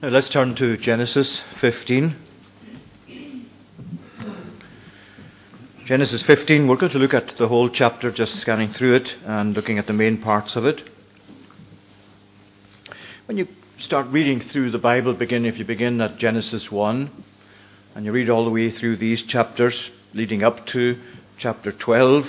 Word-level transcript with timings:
Now 0.00 0.10
let's 0.10 0.28
turn 0.28 0.54
to 0.54 0.76
Genesis 0.76 1.42
15. 1.60 2.14
Genesis 5.86 6.22
15, 6.22 6.68
we're 6.68 6.76
going 6.76 6.92
to 6.92 7.00
look 7.00 7.14
at 7.14 7.30
the 7.30 7.48
whole 7.48 7.68
chapter, 7.68 8.12
just 8.12 8.38
scanning 8.38 8.70
through 8.70 8.94
it 8.94 9.16
and 9.24 9.56
looking 9.56 9.76
at 9.76 9.88
the 9.88 9.92
main 9.92 10.18
parts 10.18 10.54
of 10.54 10.64
it. 10.66 10.88
When 13.26 13.38
you 13.38 13.48
start 13.78 14.06
reading 14.10 14.40
through 14.40 14.70
the 14.70 14.78
Bible, 14.78 15.14
begin 15.14 15.44
if 15.44 15.58
you 15.58 15.64
begin 15.64 16.00
at 16.00 16.16
Genesis 16.16 16.70
1 16.70 17.10
and 17.96 18.04
you 18.04 18.12
read 18.12 18.30
all 18.30 18.44
the 18.44 18.52
way 18.52 18.70
through 18.70 18.98
these 18.98 19.24
chapters 19.24 19.90
leading 20.14 20.44
up 20.44 20.64
to 20.66 20.96
chapter 21.38 21.72
12, 21.72 22.24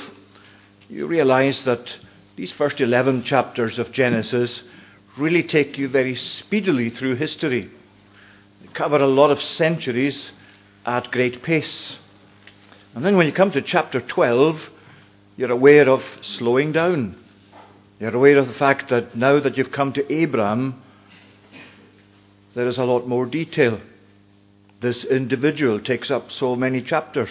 you 0.90 1.06
realize 1.06 1.64
that 1.66 1.98
these 2.36 2.52
first 2.52 2.82
11 2.82 3.26
chapters 3.26 3.78
of 3.78 3.92
Genesis 3.92 4.64
really 5.20 5.44
take 5.44 5.78
you 5.78 5.88
very 5.88 6.16
speedily 6.16 6.90
through 6.90 7.16
history. 7.16 7.70
They 8.62 8.68
cover 8.74 8.98
a 8.98 9.07
lot 9.07 9.32
of 9.32 9.42
centuries 9.42 10.32
at 10.86 11.12
great 11.12 11.43
pace. 11.43 11.98
And 12.96 13.06
then 13.06 13.18
when 13.18 13.28
you 13.28 13.34
come 13.34 13.52
to 13.52 13.62
chapter 13.62 14.02
12, 14.02 14.60
you're 15.38 15.52
aware 15.52 15.88
of 15.90 16.04
slowing 16.21 16.71
down. 16.71 17.16
You're 18.00 18.16
aware 18.16 18.38
of 18.38 18.48
the 18.48 18.54
fact 18.54 18.90
that 18.90 19.16
now 19.16 19.40
that 19.40 19.57
you've 19.57 19.71
come 19.71 19.93
to 19.93 20.14
Abraham, 20.14 20.82
there 22.56 22.68
is 22.68 22.78
a 22.78 22.84
lot 22.84 23.07
more 23.07 23.26
detail. 23.26 23.79
This 24.82 25.04
individual 25.04 25.79
takes 25.79 26.10
up 26.10 26.32
so 26.32 26.56
many 26.56 26.82
chapters, 26.82 27.29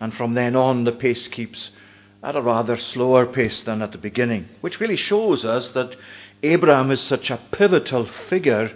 and 0.00 0.12
from 0.12 0.34
then 0.34 0.56
on 0.56 0.84
the 0.84 0.92
pace 0.92 1.28
keeps 1.28 1.70
at 2.22 2.36
a 2.36 2.42
rather 2.42 2.76
slower 2.76 3.26
pace 3.26 3.62
than 3.62 3.82
at 3.82 3.92
the 3.92 3.98
beginning, 3.98 4.48
which 4.60 4.80
really 4.80 4.96
shows 4.96 5.44
us 5.44 5.68
that 5.70 5.96
Abraham 6.42 6.90
is 6.90 7.00
such 7.00 7.30
a 7.30 7.40
pivotal 7.52 8.06
figure, 8.28 8.70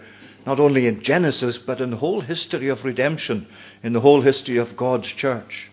not 0.47 0.61
only 0.61 0.87
in 0.87 1.02
Genesis, 1.02 1.59
but 1.59 1.80
in 1.80 1.91
the 1.91 1.97
whole 1.97 2.20
history 2.20 2.69
of 2.69 2.84
redemption, 2.84 3.47
in 3.83 3.92
the 3.92 4.01
whole 4.01 4.22
history 4.22 4.56
of 4.56 4.77
God's 4.77 5.09
church. 5.09 5.70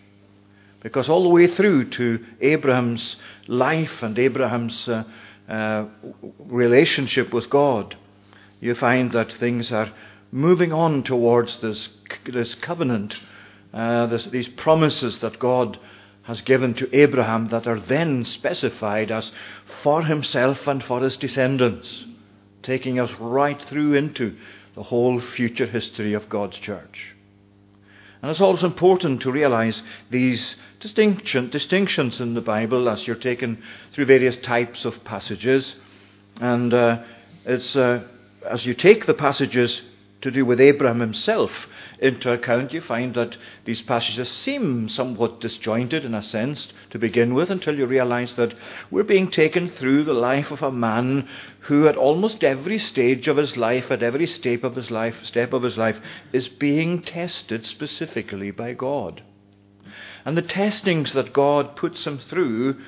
Because 0.82 1.08
all 1.08 1.24
the 1.24 1.30
way 1.30 1.48
through 1.48 1.90
to 1.92 2.26
Abraham's 2.42 3.16
life 3.48 4.04
and 4.04 4.18
Abraham's 4.18 4.88
uh, 4.88 5.04
uh, 5.48 5.86
relationship 6.40 7.34
with 7.34 7.50
God, 7.50 7.96
you 8.60 8.76
find 8.76 9.12
that 9.12 9.34
things 9.34 9.72
are 9.72 9.94
moving 10.32 10.74
on 10.74 11.04
towards 11.04 11.60
this, 11.60 11.90
this 12.26 12.56
covenant, 12.56 13.16
uh, 13.74 14.08
this, 14.08 14.26
these 14.26 14.48
promises 14.48 15.20
that 15.20 15.40
God 15.40 15.78
has 16.24 16.42
given 16.42 16.74
to 16.76 16.96
Abraham 16.96 17.50
that 17.50 17.68
are 17.68 17.80
then 17.80 18.26
specified 18.26 19.12
as 19.12 19.32
for 19.82 20.04
himself 20.04 20.68
and 20.68 20.84
for 20.84 21.02
his 21.02 21.18
descendants, 21.18 22.06
taking 22.62 23.00
us 23.00 23.12
right 23.20 23.62
through 23.62 23.94
into 23.94 24.36
the 24.76 24.84
whole 24.84 25.20
future 25.20 25.66
history 25.66 26.14
of 26.14 26.30
God's 26.30 26.58
church. 26.58 27.16
And 28.22 28.32
it's 28.32 28.42
also 28.42 28.68
important 28.68 29.22
to 29.24 29.32
realize 29.32 29.82
these 30.10 30.56
distinction, 30.80 31.50
distinctions 31.50 32.22
in 32.22 32.34
the 32.34 32.42
Bible 32.42 32.88
as 32.90 33.06
you're 33.06 33.18
taken 33.18 33.62
through 33.92 34.06
various 34.06 34.38
types 34.38 34.86
of 34.86 35.04
passages. 35.04 35.76
And 36.40 36.74
uh, 36.74 37.04
it's 37.46 37.76
uh, 37.76 38.06
as 38.50 38.66
you 38.66 38.74
take 38.74 39.06
the 39.06 39.14
passages 39.14 39.82
to 40.22 40.32
do 40.32 40.46
with 40.46 40.62
Abraham 40.62 41.02
himself 41.02 41.52
into 42.04 42.30
account, 42.30 42.74
you 42.74 42.82
find 42.82 43.16
that 43.16 43.38
these 43.64 43.82
passages 43.82 44.30
seem 44.30 44.90
somewhat 44.90 45.40
disjointed 45.40 46.04
in 46.04 46.14
a 46.14 46.22
sense 46.22 46.68
to 46.90 47.00
begin 47.00 47.34
with 47.34 47.50
until 47.50 47.78
you 47.78 47.86
realize 47.86 48.36
that 48.36 48.54
we're 48.92 49.04
being 49.04 49.32
taken 49.32 49.70
through 49.70 50.04
the 50.04 50.14
life 50.14 50.52
of 50.52 50.62
a 50.62 50.70
man 50.70 51.30
who, 51.62 51.88
at 51.88 51.96
almost 51.96 52.44
every 52.44 52.78
stage 52.78 53.30
of 53.30 53.38
his 53.38 53.56
life, 53.56 53.90
at 53.90 54.04
every 54.04 54.28
step 54.28 54.66
of 54.66 54.76
his 54.76 54.92
life, 54.92 55.16
step 55.24 55.54
of 55.54 55.64
his 55.64 55.78
life, 55.78 55.98
is 56.34 56.50
being 56.50 57.02
tested 57.02 57.66
specifically 57.66 58.52
by 58.52 58.74
God. 58.74 59.24
And 60.26 60.36
the 60.36 60.42
testings 60.42 61.14
that 61.14 61.32
God 61.32 61.78
puts 61.78 62.06
him 62.06 62.18
through 62.18 62.82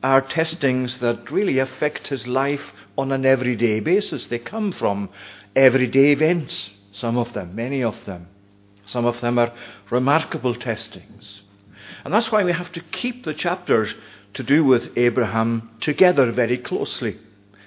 are 0.00 0.20
testings 0.20 1.00
that 1.00 1.30
really 1.32 1.58
affect 1.58 2.06
his 2.06 2.28
life 2.28 2.72
on 2.96 3.10
an 3.10 3.26
everyday 3.26 3.80
basis. 3.80 4.28
They 4.28 4.38
come 4.38 4.70
from 4.70 5.08
everyday 5.56 6.12
events. 6.12 6.70
Some 6.92 7.18
of 7.18 7.32
them, 7.32 7.56
many 7.56 7.82
of 7.82 8.04
them. 8.04 8.28
Some 8.90 9.06
of 9.06 9.20
them 9.20 9.38
are 9.38 9.52
remarkable 9.88 10.56
testings. 10.56 11.42
And 12.04 12.12
that's 12.12 12.32
why 12.32 12.42
we 12.42 12.52
have 12.52 12.72
to 12.72 12.80
keep 12.80 13.24
the 13.24 13.34
chapters 13.34 13.94
to 14.34 14.42
do 14.42 14.64
with 14.64 14.96
Abraham 14.98 15.70
together 15.80 16.32
very 16.32 16.58
closely. 16.58 17.18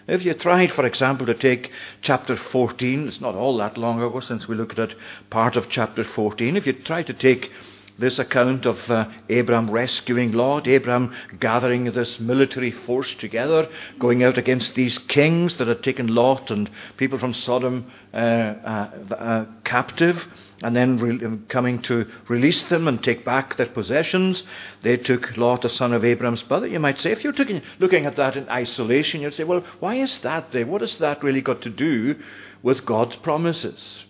If 0.05 0.25
you 0.25 0.33
tried, 0.33 0.73
for 0.73 0.85
example, 0.85 1.25
to 1.27 1.33
take 1.33 1.71
chapter 2.01 2.35
14, 2.35 3.07
it's 3.07 3.21
not 3.21 3.35
all 3.35 3.55
that 3.59 3.77
long 3.77 4.01
ago 4.01 4.19
since 4.19 4.49
we 4.49 4.55
looked 4.55 4.77
at 4.77 4.95
part 5.29 5.55
of 5.55 5.69
chapter 5.69 6.03
14. 6.03 6.57
If 6.57 6.67
you 6.67 6.73
tried 6.73 7.07
to 7.07 7.13
take 7.13 7.49
this 7.97 8.19
account 8.19 8.65
of 8.65 8.77
uh, 8.89 9.05
Abraham 9.29 9.69
rescuing 9.69 10.31
Lot, 10.31 10.67
Abraham 10.67 11.13
gathering 11.39 11.85
this 11.85 12.19
military 12.19 12.71
force 12.71 13.13
together, 13.15 13.69
going 13.99 14.23
out 14.23 14.37
against 14.37 14.75
these 14.75 14.97
kings 14.97 15.57
that 15.57 15.67
had 15.67 15.83
taken 15.83 16.07
Lot 16.07 16.49
and 16.49 16.69
people 16.97 17.19
from 17.19 17.33
Sodom 17.33 17.91
uh, 18.13 18.17
uh, 18.17 18.89
uh 19.13 19.45
captive, 19.63 20.25
and 20.61 20.75
then 20.75 20.97
re- 20.97 21.39
coming 21.49 21.81
to 21.83 22.05
release 22.29 22.63
them 22.63 22.87
and 22.87 23.03
take 23.03 23.23
back 23.25 23.57
their 23.57 23.67
possessions. 23.67 24.43
They 24.81 24.97
took 24.97 25.35
Lot, 25.37 25.61
the 25.61 25.69
son 25.69 25.93
of 25.93 26.05
Abraham's 26.05 26.43
brother. 26.43 26.67
You 26.67 26.79
might 26.79 26.99
say, 26.99 27.11
if 27.11 27.23
you're 27.23 27.33
taking, 27.33 27.61
looking 27.79 28.05
at 28.05 28.15
that 28.15 28.35
in 28.35 28.49
isolation, 28.49 29.21
you'd 29.21 29.33
say, 29.33 29.43
well, 29.43 29.63
why 29.79 29.95
is 29.95 30.19
that 30.19 30.51
there? 30.51 30.65
What 30.65 30.81
has 30.81 30.97
that 30.97 31.23
really 31.23 31.41
got 31.41 31.61
to 31.63 31.69
do 31.69 32.15
with 32.61 32.85
God's 32.85 33.15
promises? 33.17 34.05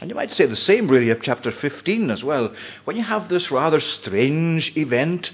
And 0.00 0.08
you 0.08 0.16
might 0.16 0.32
say 0.32 0.46
the 0.46 0.56
same 0.56 0.88
really 0.88 1.10
of 1.10 1.20
chapter 1.20 1.50
15 1.50 2.10
as 2.10 2.24
well. 2.24 2.54
When 2.84 2.96
you 2.96 3.02
have 3.02 3.28
this 3.28 3.50
rather 3.50 3.80
strange 3.80 4.74
event 4.76 5.32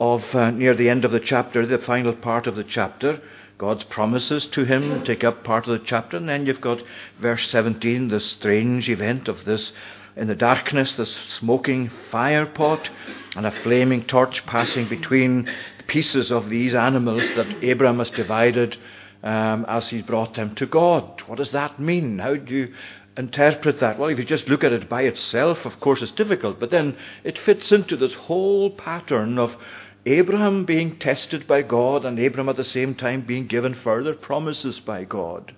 of 0.00 0.22
uh, 0.34 0.50
near 0.50 0.74
the 0.74 0.88
end 0.88 1.04
of 1.04 1.12
the 1.12 1.20
chapter, 1.20 1.66
the 1.66 1.78
final 1.78 2.14
part 2.14 2.46
of 2.46 2.56
the 2.56 2.64
chapter, 2.64 3.20
God's 3.58 3.84
promises 3.84 4.46
to 4.48 4.64
him 4.64 5.04
take 5.04 5.24
up 5.24 5.44
part 5.44 5.66
of 5.66 5.78
the 5.78 5.84
chapter, 5.84 6.16
and 6.16 6.28
then 6.28 6.46
you've 6.46 6.60
got 6.60 6.82
verse 7.20 7.48
17, 7.50 8.08
the 8.08 8.20
strange 8.20 8.88
event 8.88 9.28
of 9.28 9.44
this 9.44 9.72
in 10.16 10.28
the 10.28 10.34
darkness, 10.34 10.96
this 10.96 11.14
smoking 11.38 11.90
fire 12.10 12.46
pot 12.46 12.88
and 13.34 13.46
a 13.46 13.62
flaming 13.62 14.02
torch 14.04 14.44
passing 14.46 14.88
between 14.88 15.44
the 15.44 15.84
pieces 15.86 16.32
of 16.32 16.48
these 16.48 16.74
animals 16.74 17.22
that 17.34 17.62
Abraham 17.62 17.98
has 17.98 18.10
divided 18.10 18.78
um, 19.22 19.66
as 19.68 19.88
he 19.88 20.00
brought 20.00 20.34
them 20.34 20.54
to 20.54 20.66
God. 20.66 21.22
What 21.26 21.36
does 21.36 21.52
that 21.52 21.78
mean? 21.78 22.18
How 22.18 22.36
do 22.36 22.54
you 22.54 22.74
interpret 23.16 23.80
that? 23.80 23.98
Well, 23.98 24.10
if 24.10 24.18
you 24.18 24.24
just 24.24 24.48
look 24.48 24.64
at 24.64 24.72
it 24.72 24.88
by 24.88 25.02
itself, 25.02 25.64
of 25.64 25.80
course 25.80 26.02
it's 26.02 26.12
difficult, 26.12 26.60
but 26.60 26.70
then 26.70 26.96
it 27.24 27.38
fits 27.38 27.72
into 27.72 27.96
this 27.96 28.14
whole 28.14 28.70
pattern 28.70 29.38
of 29.38 29.56
Abraham 30.04 30.64
being 30.64 30.98
tested 30.98 31.46
by 31.46 31.62
God 31.62 32.04
and 32.04 32.18
Abraham 32.18 32.48
at 32.48 32.56
the 32.56 32.64
same 32.64 32.94
time 32.94 33.22
being 33.22 33.46
given 33.46 33.74
further 33.74 34.14
promises 34.14 34.78
by 34.78 35.04
God. 35.04 35.54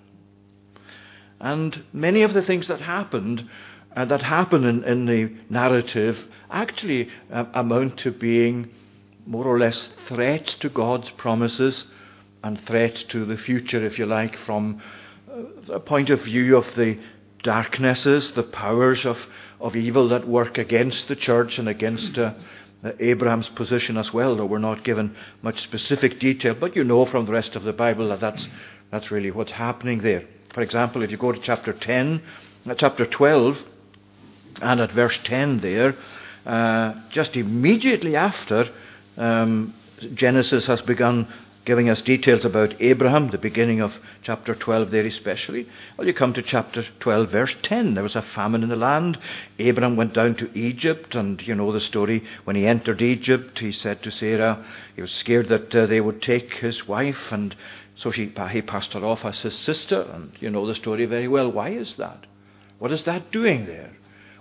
And 1.39 1.83
many 1.93 2.23
of 2.23 2.33
the 2.33 2.41
things 2.41 2.67
that 2.67 2.81
happened, 2.81 3.47
uh, 3.95 4.05
that 4.05 4.23
happen 4.23 4.63
in, 4.65 4.83
in, 4.83 5.05
the 5.05 5.31
narrative, 5.49 6.17
actually 6.49 7.09
uh, 7.31 7.45
amount 7.53 7.99
to 7.99 8.11
being 8.11 8.69
more 9.25 9.45
or 9.45 9.59
less 9.59 9.89
threats 10.07 10.55
to 10.55 10.69
God's 10.69 11.11
promises 11.11 11.85
and 12.43 12.59
threats 12.61 13.03
to 13.03 13.25
the 13.25 13.37
future, 13.37 13.85
if 13.85 13.99
you 13.99 14.05
like, 14.05 14.35
from 14.37 14.81
uh, 15.31 15.73
a 15.73 15.79
point 15.79 16.09
of 16.09 16.23
view 16.23 16.57
of 16.57 16.65
the 16.75 16.97
darknesses, 17.43 18.31
the 18.33 18.43
powers 18.43 19.05
of, 19.05 19.17
of 19.59 19.75
evil 19.75 20.09
that 20.09 20.27
work 20.27 20.57
against 20.57 21.07
the 21.07 21.15
church 21.15 21.57
and 21.57 21.69
against 21.69 22.17
uh, 22.17 22.33
Abraham's 22.99 23.49
position 23.49 23.97
as 23.97 24.13
well, 24.13 24.35
though 24.35 24.45
we're 24.45 24.59
not 24.59 24.83
given 24.83 25.15
much 25.41 25.61
specific 25.61 26.19
detail. 26.19 26.55
But 26.59 26.75
you 26.75 26.83
know 26.83 27.05
from 27.05 27.25
the 27.25 27.31
rest 27.31 27.55
of 27.55 27.63
the 27.63 27.73
Bible 27.73 28.09
that 28.09 28.19
that's, 28.19 28.47
that's 28.91 29.11
really 29.11 29.31
what's 29.31 29.51
happening 29.51 29.99
there. 30.01 30.25
For 30.53 30.61
example, 30.61 31.03
if 31.03 31.11
you 31.11 31.17
go 31.17 31.31
to 31.31 31.39
chapter 31.39 31.73
10, 31.73 32.21
uh, 32.65 32.75
chapter 32.75 33.05
12, 33.05 33.57
and 34.61 34.81
at 34.81 34.91
verse 34.91 35.17
10 35.23 35.59
there, 35.59 35.95
uh, 36.45 36.93
just 37.11 37.35
immediately 37.35 38.15
after 38.15 38.69
um, 39.17 39.73
Genesis 40.13 40.65
has 40.67 40.81
begun 40.81 41.27
giving 41.69 41.87
us 41.87 42.01
details 42.01 42.43
about 42.45 42.73
Abraham, 42.81 43.29
the 43.29 43.37
beginning 43.37 43.79
of 43.79 43.93
chapter 44.23 44.55
12 44.55 44.89
there 44.89 45.05
especially. 45.05 45.67
Well, 45.95 46.07
you 46.07 46.15
come 46.15 46.33
to 46.33 46.41
chapter 46.41 46.83
12, 46.99 47.29
verse 47.29 47.55
10. 47.61 47.93
There 47.93 48.01
was 48.01 48.15
a 48.15 48.23
famine 48.23 48.63
in 48.63 48.69
the 48.69 48.75
land. 48.75 49.19
Abraham 49.59 49.95
went 49.95 50.15
down 50.15 50.33
to 50.37 50.57
Egypt, 50.57 51.13
and 51.13 51.39
you 51.43 51.53
know 51.53 51.71
the 51.71 51.79
story. 51.79 52.23
When 52.43 52.55
he 52.55 52.65
entered 52.65 53.03
Egypt, 53.03 53.59
he 53.59 53.71
said 53.71 54.01
to 54.01 54.09
Sarah, 54.09 54.65
he 54.95 55.01
was 55.03 55.11
scared 55.11 55.49
that 55.49 55.75
uh, 55.75 55.85
they 55.85 56.01
would 56.01 56.23
take 56.23 56.55
his 56.55 56.87
wife, 56.87 57.31
and 57.31 57.55
so 57.95 58.09
she, 58.09 58.33
he 58.49 58.61
passed 58.63 58.93
her 58.93 59.05
off 59.05 59.23
as 59.23 59.39
his 59.43 59.53
sister. 59.53 60.01
And 60.11 60.31
you 60.39 60.49
know 60.49 60.65
the 60.65 60.73
story 60.73 61.05
very 61.05 61.27
well. 61.27 61.51
Why 61.51 61.69
is 61.69 61.97
that? 61.97 62.25
What 62.79 62.91
is 62.91 63.03
that 63.03 63.31
doing 63.31 63.67
there? 63.67 63.91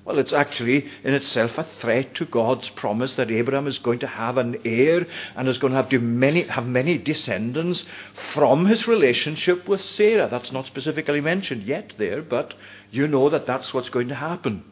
Well, 0.09 0.19
it's 0.19 0.33
actually 0.33 0.89
in 1.05 1.13
itself 1.13 1.59
a 1.59 1.65
threat 1.65 2.15
to 2.15 2.25
God's 2.25 2.71
promise 2.71 3.13
that 3.17 3.31
Abraham 3.31 3.67
is 3.67 3.79
going 3.79 3.99
to 3.99 4.07
have 4.07 4.39
an 4.39 4.57
heir 4.65 5.07
and 5.37 5.47
is 5.47 5.59
going 5.59 5.75
to 5.75 5.83
have, 5.83 5.93
many, 6.03 6.45
have 6.45 6.65
many 6.65 6.97
descendants 6.97 7.85
from 8.33 8.65
his 8.65 8.89
relationship 8.89 9.69
with 9.69 9.83
Sarah. 9.83 10.27
That's 10.31 10.51
not 10.51 10.65
specifically 10.65 11.21
mentioned 11.21 11.65
yet 11.65 11.93
there, 11.99 12.23
but 12.23 12.55
you 12.91 13.07
know 13.07 13.29
that 13.29 13.45
that's 13.45 13.75
what's 13.75 13.91
going 13.91 14.09
to 14.09 14.15
happen. 14.15 14.65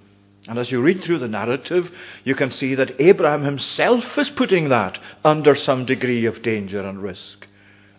And 0.48 0.58
as 0.58 0.70
you 0.70 0.80
read 0.80 1.02
through 1.02 1.18
the 1.18 1.28
narrative, 1.28 1.92
you 2.24 2.34
can 2.34 2.50
see 2.50 2.74
that 2.74 2.98
Abraham 2.98 3.42
himself 3.42 4.16
is 4.16 4.30
putting 4.30 4.70
that 4.70 4.98
under 5.22 5.54
some 5.54 5.84
degree 5.84 6.24
of 6.24 6.40
danger 6.40 6.80
and 6.80 7.02
risk. 7.02 7.46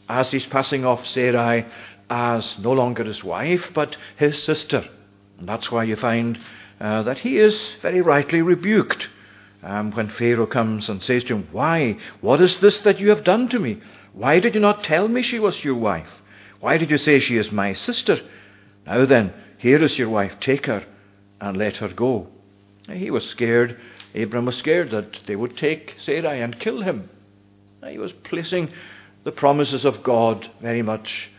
As 0.10 0.32
he's 0.32 0.48
passing 0.48 0.86
off 0.86 1.06
Sarai 1.06 1.68
as 2.10 2.58
no 2.58 2.72
longer 2.72 3.04
his 3.04 3.24
wife, 3.24 3.70
but 3.76 3.96
his 4.16 4.42
sister. 4.42 4.90
And 5.38 5.48
that's 5.48 5.70
why 5.70 5.84
you 5.84 5.96
find 5.96 6.40
uh, 6.80 7.04
that 7.04 7.20
he 7.20 7.38
is 7.38 7.74
very 7.82 8.02
rightly 8.02 8.42
rebuked 8.42 9.10
um, 9.64 9.92
when 9.92 10.10
Pharaoh 10.10 10.46
comes 10.46 10.90
and 10.90 11.02
says 11.02 11.24
to 11.26 11.36
him, 11.36 11.48
Why? 11.52 11.98
What 12.22 12.42
is 12.42 12.60
this 12.60 12.80
that 12.82 13.00
you 13.00 13.10
have 13.10 13.24
done 13.24 13.50
to 13.50 13.60
me? 13.60 13.82
Why 14.14 14.40
did 14.40 14.56
you 14.56 14.62
not 14.62 14.84
tell 14.84 15.08
me 15.08 15.22
she 15.22 15.40
was 15.40 15.64
your 15.64 15.76
wife? 15.76 16.10
Why 16.60 16.78
did 16.78 16.90
you 16.90 16.98
say 16.98 17.20
she 17.20 17.38
is 17.38 17.52
my 17.52 17.74
sister? 17.74 18.20
Now 18.86 19.06
then, 19.06 19.34
here 19.58 19.84
is 19.84 19.98
your 19.98 20.10
wife. 20.10 20.40
Take 20.40 20.66
her 20.68 20.86
and 21.42 21.58
let 21.58 21.78
her 21.78 21.90
go. 21.90 22.28
He 22.90 23.12
was 23.12 23.28
scared. 23.28 23.80
Abram 24.16 24.46
was 24.46 24.58
scared 24.58 24.92
that 24.92 25.22
they 25.28 25.36
would 25.36 25.58
take 25.58 25.96
Sarai 26.00 26.42
and 26.42 26.60
kill 26.60 26.82
him. 26.82 27.10
He 27.86 27.98
was 27.98 28.12
placing 28.12 28.70
the 29.24 29.32
promises 29.32 29.86
of 29.86 30.04
God 30.04 30.50
very 30.62 30.82
much 30.82 31.30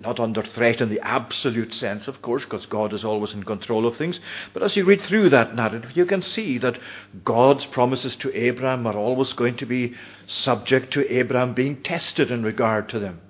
not 0.00 0.18
under 0.18 0.42
threat 0.42 0.80
in 0.80 0.88
the 0.88 1.00
absolute 1.00 1.74
sense, 1.74 2.08
of 2.08 2.22
course, 2.22 2.44
because 2.44 2.66
God 2.66 2.92
is 2.94 3.04
always 3.04 3.32
in 3.32 3.44
control 3.44 3.86
of 3.86 3.96
things. 3.96 4.18
But 4.54 4.62
as 4.62 4.76
you 4.76 4.84
read 4.84 5.02
through 5.02 5.30
that 5.30 5.54
narrative, 5.54 5.94
you 5.94 6.06
can 6.06 6.22
see 6.22 6.58
that 6.58 6.78
God's 7.24 7.66
promises 7.66 8.16
to 8.16 8.34
Abraham 8.34 8.86
are 8.86 8.96
always 8.96 9.32
going 9.34 9.56
to 9.58 9.66
be 9.66 9.94
subject 10.26 10.92
to 10.94 11.12
Abraham 11.12 11.54
being 11.54 11.82
tested 11.82 12.30
in 12.30 12.42
regard 12.42 12.88
to 12.90 12.98
them. 12.98 13.20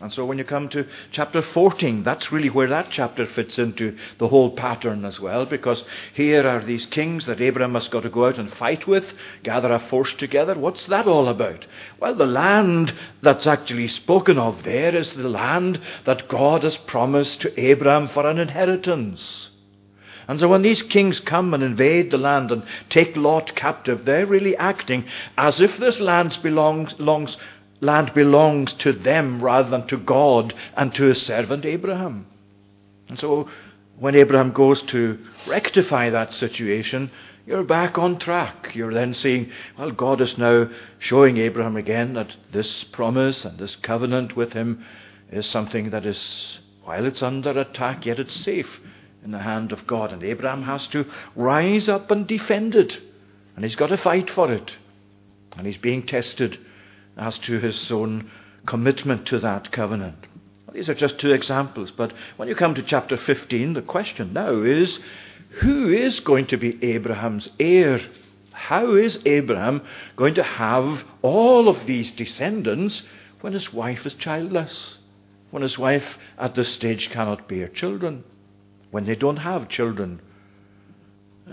And 0.00 0.10
so 0.10 0.24
when 0.24 0.38
you 0.38 0.44
come 0.44 0.70
to 0.70 0.86
chapter 1.12 1.42
14, 1.42 2.02
that's 2.04 2.32
really 2.32 2.48
where 2.48 2.68
that 2.68 2.88
chapter 2.90 3.26
fits 3.26 3.58
into 3.58 3.98
the 4.18 4.28
whole 4.28 4.50
pattern 4.50 5.04
as 5.04 5.20
well, 5.20 5.44
because 5.44 5.84
here 6.14 6.46
are 6.46 6.64
these 6.64 6.86
kings 6.86 7.26
that 7.26 7.42
Abraham 7.42 7.74
has 7.74 7.88
got 7.88 8.04
to 8.04 8.08
go 8.08 8.26
out 8.26 8.38
and 8.38 8.50
fight 8.50 8.86
with, 8.86 9.12
gather 9.42 9.70
a 9.70 9.78
force 9.78 10.14
together. 10.14 10.58
What's 10.58 10.86
that 10.86 11.06
all 11.06 11.28
about? 11.28 11.66
Well, 11.98 12.14
the 12.14 12.24
land 12.24 12.94
that's 13.20 13.46
actually 13.46 13.88
spoken 13.88 14.38
of 14.38 14.62
there 14.62 14.96
is 14.96 15.12
the 15.12 15.28
land 15.28 15.78
that 16.06 16.28
God 16.28 16.62
has 16.62 16.78
promised 16.78 17.42
to 17.42 17.60
Abraham 17.60 18.08
for 18.08 18.26
an 18.26 18.38
inheritance. 18.38 19.50
And 20.28 20.38
so 20.38 20.48
when 20.48 20.62
these 20.62 20.82
kings 20.82 21.18
come 21.18 21.52
and 21.52 21.62
invade 21.62 22.10
the 22.10 22.16
land 22.16 22.52
and 22.52 22.62
take 22.88 23.16
Lot 23.16 23.54
captive, 23.56 24.04
they're 24.04 24.26
really 24.26 24.56
acting 24.56 25.04
as 25.36 25.60
if 25.60 25.76
this 25.76 25.98
land 25.98 26.38
belongs, 26.42 26.92
belongs 26.94 27.36
land 27.80 28.12
belongs 28.14 28.72
to 28.74 28.92
them 28.92 29.42
rather 29.42 29.70
than 29.70 29.86
to 29.88 29.96
God 29.96 30.54
and 30.76 30.94
to 30.94 31.04
his 31.04 31.22
servant 31.22 31.64
Abraham. 31.64 32.26
And 33.08 33.18
so 33.18 33.48
when 33.98 34.14
Abraham 34.14 34.52
goes 34.52 34.82
to 34.82 35.18
rectify 35.46 36.10
that 36.10 36.32
situation, 36.32 37.10
you're 37.46 37.64
back 37.64 37.98
on 37.98 38.18
track. 38.18 38.74
You're 38.74 38.94
then 38.94 39.14
seeing, 39.14 39.50
well, 39.78 39.90
God 39.90 40.20
is 40.20 40.38
now 40.38 40.70
showing 40.98 41.38
Abraham 41.38 41.76
again 41.76 42.14
that 42.14 42.36
this 42.52 42.84
promise 42.84 43.44
and 43.44 43.58
this 43.58 43.76
covenant 43.76 44.36
with 44.36 44.52
him 44.52 44.84
is 45.30 45.46
something 45.46 45.90
that 45.90 46.06
is, 46.06 46.60
while 46.84 47.06
it's 47.06 47.22
under 47.22 47.50
attack, 47.50 48.06
yet 48.06 48.18
it's 48.18 48.34
safe 48.34 48.80
in 49.24 49.32
the 49.32 49.38
hand 49.38 49.72
of 49.72 49.86
God. 49.86 50.12
And 50.12 50.22
Abraham 50.22 50.62
has 50.62 50.86
to 50.88 51.06
rise 51.34 51.88
up 51.88 52.10
and 52.10 52.26
defend 52.26 52.74
it. 52.74 52.98
And 53.56 53.64
he's 53.64 53.76
got 53.76 53.88
to 53.88 53.96
fight 53.96 54.30
for 54.30 54.52
it. 54.52 54.72
And 55.56 55.66
he's 55.66 55.78
being 55.78 56.06
tested 56.06 56.58
as 57.16 57.38
to 57.38 57.58
his 57.58 57.90
own 57.90 58.30
commitment 58.66 59.26
to 59.26 59.38
that 59.40 59.72
covenant. 59.72 60.26
These 60.72 60.88
are 60.88 60.94
just 60.94 61.18
two 61.18 61.32
examples, 61.32 61.90
but 61.90 62.12
when 62.36 62.48
you 62.48 62.54
come 62.54 62.74
to 62.74 62.82
chapter 62.82 63.16
15, 63.16 63.74
the 63.74 63.82
question 63.82 64.32
now 64.32 64.62
is 64.62 65.00
who 65.60 65.88
is 65.88 66.20
going 66.20 66.46
to 66.46 66.56
be 66.56 66.82
Abraham's 66.82 67.48
heir? 67.58 68.00
How 68.52 68.94
is 68.94 69.18
Abraham 69.26 69.82
going 70.16 70.34
to 70.34 70.42
have 70.44 71.04
all 71.22 71.68
of 71.68 71.86
these 71.86 72.12
descendants 72.12 73.02
when 73.40 73.52
his 73.52 73.72
wife 73.72 74.06
is 74.06 74.14
childless? 74.14 74.98
When 75.50 75.62
his 75.62 75.78
wife 75.78 76.18
at 76.38 76.54
this 76.54 76.68
stage 76.68 77.10
cannot 77.10 77.48
bear 77.48 77.66
children? 77.66 78.22
When 78.92 79.06
they 79.06 79.16
don't 79.16 79.38
have 79.38 79.68
children? 79.68 80.20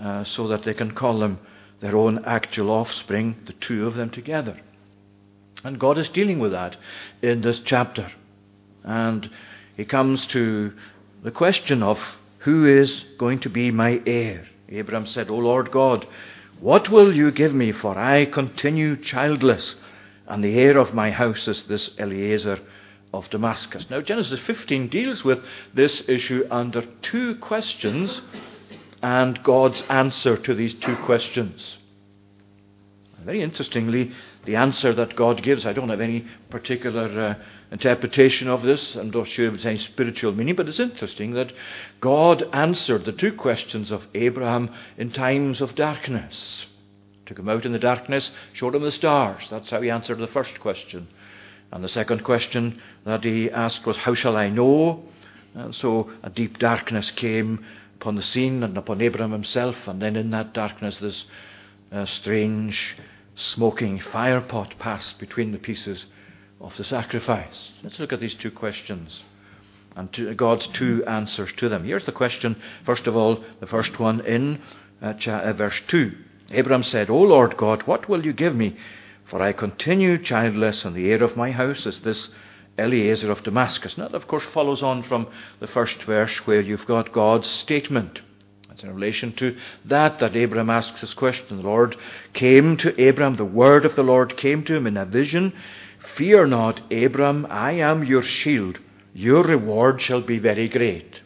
Uh, 0.00 0.22
so 0.22 0.46
that 0.46 0.62
they 0.62 0.74
can 0.74 0.92
call 0.92 1.18
them 1.18 1.40
their 1.80 1.96
own 1.96 2.24
actual 2.24 2.70
offspring, 2.70 3.36
the 3.46 3.52
two 3.52 3.84
of 3.86 3.94
them 3.94 4.10
together. 4.10 4.60
And 5.64 5.78
God 5.78 5.98
is 5.98 6.08
dealing 6.08 6.38
with 6.38 6.52
that 6.52 6.76
in 7.22 7.40
this 7.40 7.60
chapter. 7.60 8.12
And 8.84 9.30
he 9.76 9.84
comes 9.84 10.26
to 10.28 10.72
the 11.22 11.30
question 11.30 11.82
of 11.82 11.98
who 12.38 12.64
is 12.66 13.04
going 13.18 13.40
to 13.40 13.50
be 13.50 13.70
my 13.70 14.00
heir. 14.06 14.46
Abraham 14.68 15.06
said, 15.06 15.30
O 15.30 15.36
Lord 15.36 15.70
God, 15.70 16.06
what 16.60 16.88
will 16.88 17.14
you 17.14 17.30
give 17.30 17.54
me? 17.54 17.72
For 17.72 17.96
I 17.98 18.26
continue 18.26 18.96
childless, 18.96 19.74
and 20.26 20.42
the 20.42 20.58
heir 20.58 20.78
of 20.78 20.94
my 20.94 21.10
house 21.10 21.48
is 21.48 21.62
this 21.64 21.90
Eliezer 21.98 22.58
of 23.12 23.30
Damascus. 23.30 23.86
Now, 23.88 24.00
Genesis 24.00 24.40
15 24.40 24.88
deals 24.88 25.24
with 25.24 25.42
this 25.74 26.02
issue 26.08 26.46
under 26.50 26.82
two 27.02 27.36
questions 27.36 28.20
and 29.02 29.42
God's 29.42 29.82
answer 29.88 30.36
to 30.36 30.54
these 30.54 30.74
two 30.74 30.96
questions. 30.96 31.78
Very 33.28 33.42
interestingly, 33.42 34.12
the 34.46 34.56
answer 34.56 34.94
that 34.94 35.14
God 35.14 35.42
gives, 35.42 35.66
I 35.66 35.74
don't 35.74 35.90
have 35.90 36.00
any 36.00 36.24
particular 36.48 37.20
uh, 37.20 37.34
interpretation 37.70 38.48
of 38.48 38.62
this. 38.62 38.94
I'm 38.96 39.10
not 39.10 39.28
sure 39.28 39.48
if 39.48 39.54
it's 39.56 39.66
any 39.66 39.76
spiritual 39.76 40.32
meaning, 40.32 40.56
but 40.56 40.66
it's 40.66 40.80
interesting 40.80 41.34
that 41.34 41.52
God 42.00 42.42
answered 42.54 43.04
the 43.04 43.12
two 43.12 43.34
questions 43.34 43.90
of 43.90 44.06
Abraham 44.14 44.74
in 44.96 45.10
times 45.10 45.60
of 45.60 45.74
darkness. 45.74 46.64
Took 47.26 47.40
him 47.40 47.50
out 47.50 47.66
in 47.66 47.72
the 47.72 47.78
darkness, 47.78 48.30
showed 48.54 48.74
him 48.74 48.82
the 48.82 48.90
stars. 48.90 49.42
That's 49.50 49.68
how 49.68 49.82
he 49.82 49.90
answered 49.90 50.20
the 50.20 50.26
first 50.28 50.58
question. 50.60 51.06
And 51.70 51.84
the 51.84 51.88
second 51.90 52.24
question 52.24 52.80
that 53.04 53.24
he 53.24 53.50
asked 53.50 53.84
was, 53.84 53.98
How 53.98 54.14
shall 54.14 54.38
I 54.38 54.48
know? 54.48 55.04
And 55.52 55.74
so 55.74 56.10
a 56.22 56.30
deep 56.30 56.58
darkness 56.58 57.10
came 57.10 57.62
upon 57.96 58.14
the 58.14 58.22
scene 58.22 58.62
and 58.62 58.78
upon 58.78 59.02
Abraham 59.02 59.32
himself, 59.32 59.76
and 59.86 60.00
then 60.00 60.16
in 60.16 60.30
that 60.30 60.54
darkness, 60.54 60.96
this 60.96 61.26
a 61.90 62.06
strange 62.06 62.96
smoking 63.38 64.00
firepot 64.00 64.78
passed 64.78 65.18
between 65.18 65.52
the 65.52 65.58
pieces 65.58 66.06
of 66.60 66.76
the 66.76 66.84
sacrifice. 66.84 67.70
Let's 67.82 68.00
look 68.00 68.12
at 68.12 68.20
these 68.20 68.34
two 68.34 68.50
questions 68.50 69.22
and 69.96 70.12
to 70.12 70.34
God's 70.34 70.66
two 70.66 71.04
answers 71.06 71.52
to 71.54 71.68
them. 71.68 71.84
Here's 71.84 72.04
the 72.04 72.12
question, 72.12 72.60
first 72.84 73.06
of 73.06 73.16
all, 73.16 73.44
the 73.60 73.66
first 73.66 73.98
one 73.98 74.20
in 74.20 74.60
uh, 75.00 75.14
uh, 75.26 75.52
verse 75.52 75.80
2. 75.88 76.12
Abraham 76.50 76.82
said, 76.82 77.10
O 77.10 77.18
Lord 77.18 77.56
God, 77.56 77.82
what 77.82 78.08
will 78.08 78.24
you 78.24 78.32
give 78.32 78.54
me? 78.54 78.76
For 79.26 79.42
I 79.42 79.52
continue 79.52 80.22
childless, 80.22 80.84
and 80.84 80.94
the 80.94 81.10
heir 81.10 81.22
of 81.22 81.36
my 81.36 81.50
house 81.50 81.84
is 81.84 82.00
this 82.00 82.28
Eliezer 82.78 83.30
of 83.30 83.42
Damascus. 83.42 83.98
Now, 83.98 84.08
that, 84.08 84.16
of 84.16 84.28
course, 84.28 84.44
follows 84.44 84.82
on 84.82 85.02
from 85.02 85.26
the 85.60 85.66
first 85.66 86.02
verse 86.04 86.46
where 86.46 86.60
you've 86.60 86.86
got 86.86 87.12
God's 87.12 87.48
statement. 87.48 88.22
It's 88.78 88.84
in 88.84 88.94
relation 88.94 89.32
to 89.38 89.56
that 89.86 90.20
that 90.20 90.36
Abraham 90.36 90.70
asks 90.70 91.00
this 91.00 91.12
question. 91.12 91.56
The 91.56 91.68
Lord 91.68 91.96
came 92.32 92.76
to 92.76 93.00
Abraham, 93.00 93.34
the 93.34 93.44
word 93.44 93.84
of 93.84 93.96
the 93.96 94.04
Lord 94.04 94.36
came 94.36 94.62
to 94.66 94.76
him 94.76 94.86
in 94.86 94.96
a 94.96 95.04
vision. 95.04 95.52
Fear 96.16 96.46
not, 96.46 96.80
Abraham, 96.92 97.44
I 97.50 97.72
am 97.72 98.04
your 98.04 98.22
shield. 98.22 98.78
Your 99.12 99.42
reward 99.42 100.00
shall 100.00 100.20
be 100.20 100.38
very 100.38 100.68
great. 100.68 101.22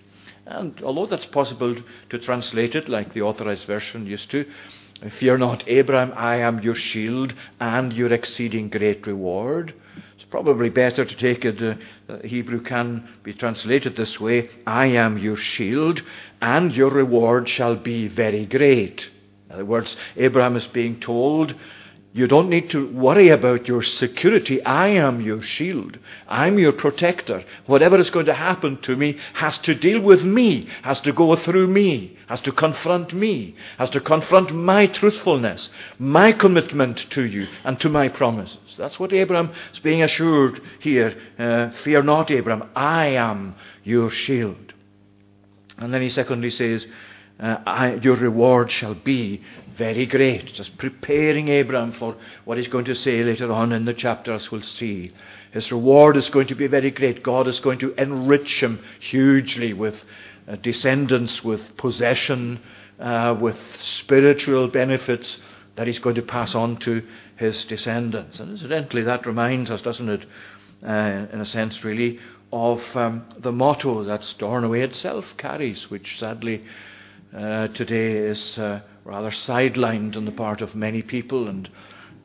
And 0.47 0.80
although 0.82 1.04
that's 1.04 1.26
possible 1.26 1.76
to 2.09 2.18
translate 2.18 2.75
it 2.75 2.88
like 2.88 3.12
the 3.12 3.21
authorized 3.21 3.66
version 3.66 4.06
used 4.06 4.30
to, 4.30 4.47
Fear 5.11 5.38
not, 5.38 5.64
Abraham, 5.66 6.12
I 6.16 6.37
am 6.37 6.61
your 6.61 6.76
shield 6.76 7.35
and 7.59 7.92
your 7.92 8.12
exceeding 8.12 8.68
great 8.68 9.04
reward. 9.04 9.75
It's 10.14 10.25
probably 10.30 10.68
better 10.68 11.04
to 11.04 11.16
take 11.16 11.44
it, 11.44 11.61
uh, 12.09 12.18
Hebrew 12.25 12.62
can 12.62 13.09
be 13.25 13.35
translated 13.35 13.97
this 13.97 14.21
way 14.21 14.49
I 14.64 14.87
am 14.87 15.18
your 15.18 15.37
shield, 15.37 16.02
and 16.40 16.73
your 16.73 16.90
reward 16.90 17.49
shall 17.49 17.75
be 17.75 18.06
very 18.06 18.47
great. 18.47 19.09
In 19.49 19.54
other 19.54 19.64
words, 19.64 19.97
Abraham 20.16 20.56
is 20.56 20.66
being 20.68 21.00
told 21.00 21.54
you 22.14 22.26
don't 22.26 22.50
need 22.50 22.69
to 22.71 22.92
worry 22.92 23.31
about 23.31 23.66
your 23.66 23.83
security. 23.83 24.62
I 24.62 24.88
am 24.88 25.23
your 25.23 25.40
shield. 25.40 25.99
I'm 26.28 26.59
your 26.59 26.73
protector. 26.73 27.42
Whatever 27.64 27.99
is 27.99 28.11
going 28.11 28.26
to 28.26 28.35
happen 28.35 28.78
to 28.83 28.95
me 28.97 29.19
has 29.33 29.57
to 29.59 29.75
deal 29.75 29.99
with 29.99 30.23
me, 30.23 30.69
has 30.83 31.00
to 31.02 31.12
go 31.14 31.35
through 31.37 31.69
me, 31.69 32.19
has 32.28 32.42
to 32.42 32.52
confront 32.52 33.14
me, 33.14 33.57
has 33.78 33.88
to 33.90 34.00
confront 34.00 34.54
my 34.54 34.87
truthfulness, 34.88 35.71
my 35.99 36.33
commitment 36.33 36.99
to 37.11 37.23
you 37.25 37.47
and 37.64 37.81
to 37.81 37.88
my 37.88 38.09
promises. 38.09 38.59
That's 38.76 39.00
what 39.00 39.14
Abraham 39.14 39.50
is 39.73 39.78
being 39.78 40.02
assured 40.02 40.61
here. 40.81 41.16
Uh, 41.38 41.71
Fear 41.83 42.02
not, 42.02 42.31
Abraham. 42.31 42.69
I 42.76 43.07
am 43.07 43.54
your 43.85 44.11
shield. 44.11 44.75
And 45.78 45.95
then 45.95 46.02
he 46.02 46.11
secondly 46.11 46.50
says, 46.50 46.87
uh, 47.41 47.59
I, 47.67 47.95
your 47.95 48.17
reward 48.17 48.71
shall 48.71 48.95
be 48.95 49.43
very 49.77 50.07
great. 50.07 50.53
Just 50.55 50.77
preparing 50.79 51.49
Abraham 51.49 51.93
for 51.93 52.17
what 52.45 52.59
he's 52.59 52.69
going 52.69 52.85
to 52.87 52.95
say 52.95 53.23
later 53.23 53.51
on 53.51 53.73
in 53.73 53.85
the 53.85 53.95
chapter, 53.95 54.33
as 54.33 54.51
we'll 54.51 54.62
see. 54.62 55.12
His 55.53 55.71
reward 55.73 56.17
is 56.17 56.31
going 56.31 56.47
to 56.49 56.55
be 56.55 56.67
very 56.67 56.91
great. 56.91 57.23
God 57.23 57.49
is 57.49 57.61
going 57.61 57.79
to 57.81 57.95
enrich 58.01 58.62
him 58.62 58.83
hugely 59.01 59.73
with 59.73 60.05
uh, 60.49 60.57
descendants, 60.57 61.43
with 61.43 61.77
possession, 61.77 62.61
uh, 63.01 63.37
with 63.41 63.59
spiritual 63.81 64.69
benefits 64.69 65.39
that 65.77 65.87
he's 65.87 65.99
going 65.99 66.17
to 66.17 66.23
pass 66.23 66.55
on 66.55 66.77
to 66.79 67.03
his 67.37 67.65
descendants. 67.65 68.39
And 68.41 68.53
incidentally, 68.53 69.03
that 69.03 69.27
reminds 69.27 69.71
us, 69.71 69.83
doesn't 69.83 70.09
it, 70.09 70.27
uh, 70.87 71.27
in 71.33 71.41
a 71.41 71.47
sense, 71.47 71.83
really, 71.83 72.19
of 72.53 72.81
um, 72.95 73.25
the 73.39 73.53
motto 73.53 74.05
that 74.05 74.23
Stornoway 74.23 74.83
itself 74.83 75.25
carries, 75.39 75.91
which 75.91 76.19
sadly 76.19 76.62
uh, 77.37 77.69
today 77.69 78.12
is 78.12 78.59
uh, 78.59 78.81
rather 79.05 79.31
sidelined 79.31 80.17
on 80.17 80.25
the 80.25 80.33
part 80.33 80.61
of 80.61 80.75
many 80.75 81.03
people 81.03 81.49
and 81.49 81.69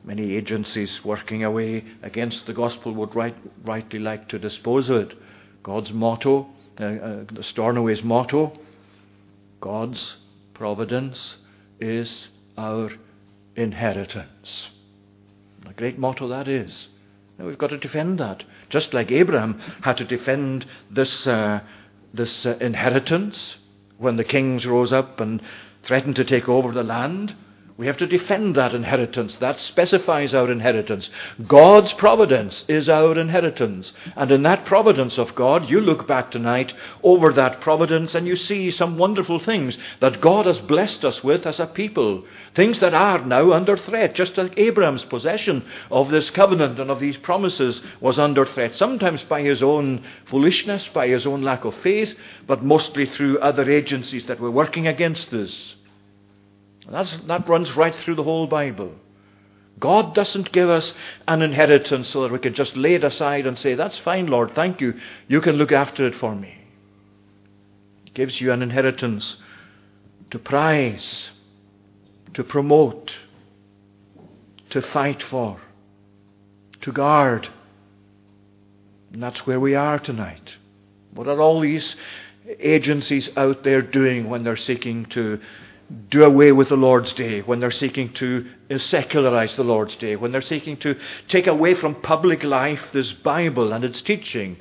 many 0.04 0.36
agencies 0.36 1.00
working 1.04 1.44
away 1.44 1.84
against 2.02 2.46
the 2.46 2.52
gospel 2.52 2.92
would 2.94 3.14
right, 3.14 3.36
rightly 3.64 3.98
like 3.98 4.28
to 4.28 4.38
dispose 4.38 4.90
of 4.90 4.96
it. 4.96 5.14
God's 5.62 5.92
motto, 5.92 6.48
uh, 6.80 6.84
uh 6.84 7.24
Stornoway's 7.42 8.02
motto, 8.02 8.58
God's 9.60 10.16
providence 10.54 11.36
is 11.80 12.28
our 12.56 12.90
inheritance. 13.56 14.70
A 15.66 15.72
great 15.72 15.98
motto 15.98 16.28
that 16.28 16.48
is. 16.48 16.88
Now 17.38 17.46
we've 17.46 17.58
got 17.58 17.70
to 17.70 17.78
defend 17.78 18.18
that. 18.18 18.44
Just 18.68 18.92
like 18.92 19.10
Abraham 19.10 19.58
had 19.82 19.96
to 19.98 20.04
defend 20.04 20.66
this, 20.90 21.26
uh, 21.26 21.60
this 22.12 22.44
uh, 22.44 22.56
inheritance 22.60 23.56
when 23.98 24.16
the 24.16 24.24
kings 24.24 24.66
rose 24.66 24.92
up 24.92 25.20
and 25.20 25.42
threatened 25.82 26.16
to 26.16 26.24
take 26.24 26.48
over 26.48 26.72
the 26.72 26.82
land. 26.82 27.34
We 27.78 27.86
have 27.86 27.98
to 27.98 28.08
defend 28.08 28.56
that 28.56 28.74
inheritance. 28.74 29.36
That 29.36 29.60
specifies 29.60 30.34
our 30.34 30.50
inheritance. 30.50 31.08
God's 31.46 31.92
providence 31.92 32.64
is 32.66 32.88
our 32.88 33.16
inheritance. 33.16 33.92
And 34.16 34.32
in 34.32 34.42
that 34.42 34.64
providence 34.64 35.16
of 35.16 35.36
God, 35.36 35.70
you 35.70 35.80
look 35.80 36.08
back 36.08 36.32
tonight 36.32 36.74
over 37.04 37.32
that 37.32 37.60
providence 37.60 38.16
and 38.16 38.26
you 38.26 38.34
see 38.34 38.72
some 38.72 38.98
wonderful 38.98 39.38
things 39.38 39.78
that 40.00 40.20
God 40.20 40.46
has 40.46 40.60
blessed 40.60 41.04
us 41.04 41.22
with 41.22 41.46
as 41.46 41.60
a 41.60 41.66
people. 41.66 42.24
Things 42.56 42.80
that 42.80 42.94
are 42.94 43.24
now 43.24 43.52
under 43.52 43.76
threat, 43.76 44.12
just 44.12 44.36
like 44.36 44.58
Abraham's 44.58 45.04
possession 45.04 45.64
of 45.88 46.10
this 46.10 46.30
covenant 46.30 46.80
and 46.80 46.90
of 46.90 46.98
these 46.98 47.16
promises 47.16 47.80
was 48.00 48.18
under 48.18 48.44
threat. 48.44 48.74
Sometimes 48.74 49.22
by 49.22 49.42
his 49.42 49.62
own 49.62 50.02
foolishness, 50.26 50.88
by 50.88 51.06
his 51.06 51.28
own 51.28 51.42
lack 51.42 51.64
of 51.64 51.76
faith, 51.76 52.12
but 52.44 52.64
mostly 52.64 53.06
through 53.06 53.38
other 53.38 53.70
agencies 53.70 54.26
that 54.26 54.40
were 54.40 54.50
working 54.50 54.88
against 54.88 55.30
this. 56.88 57.10
That's, 57.10 57.26
that 57.26 57.48
runs 57.48 57.76
right 57.76 57.94
through 57.94 58.16
the 58.16 58.24
whole 58.24 58.46
Bible. 58.46 58.92
God 59.78 60.14
doesn't 60.14 60.52
give 60.52 60.68
us 60.68 60.92
an 61.26 61.42
inheritance 61.42 62.08
so 62.08 62.22
that 62.22 62.32
we 62.32 62.38
can 62.38 62.54
just 62.54 62.76
lay 62.76 62.94
it 62.94 63.04
aside 63.04 63.46
and 63.46 63.56
say, 63.56 63.74
That's 63.74 63.98
fine, 63.98 64.26
Lord, 64.26 64.54
thank 64.54 64.80
you. 64.80 64.94
You 65.28 65.40
can 65.40 65.56
look 65.56 65.72
after 65.72 66.06
it 66.06 66.14
for 66.14 66.34
me. 66.34 66.54
He 68.04 68.10
gives 68.10 68.40
you 68.40 68.52
an 68.52 68.62
inheritance 68.62 69.36
to 70.30 70.38
prize, 70.38 71.30
to 72.34 72.42
promote, 72.42 73.14
to 74.70 74.82
fight 74.82 75.22
for, 75.22 75.60
to 76.80 76.92
guard. 76.92 77.48
And 79.12 79.22
that's 79.22 79.46
where 79.46 79.60
we 79.60 79.74
are 79.74 79.98
tonight. 79.98 80.56
What 81.14 81.28
are 81.28 81.40
all 81.40 81.60
these 81.60 81.96
agencies 82.58 83.30
out 83.36 83.62
there 83.62 83.82
doing 83.82 84.28
when 84.28 84.42
they're 84.42 84.56
seeking 84.56 85.06
to 85.06 85.40
do 86.10 86.24
away 86.24 86.52
with 86.52 86.68
the 86.68 86.76
Lord's 86.76 87.12
Day, 87.12 87.40
when 87.40 87.60
they're 87.60 87.70
seeking 87.70 88.12
to 88.14 88.46
secularize 88.76 89.56
the 89.56 89.64
Lord's 89.64 89.96
Day, 89.96 90.16
when 90.16 90.32
they're 90.32 90.40
seeking 90.40 90.76
to 90.78 90.96
take 91.28 91.46
away 91.46 91.74
from 91.74 92.02
public 92.02 92.42
life 92.42 92.82
this 92.92 93.12
Bible 93.12 93.72
and 93.72 93.84
its 93.84 94.02
teaching. 94.02 94.58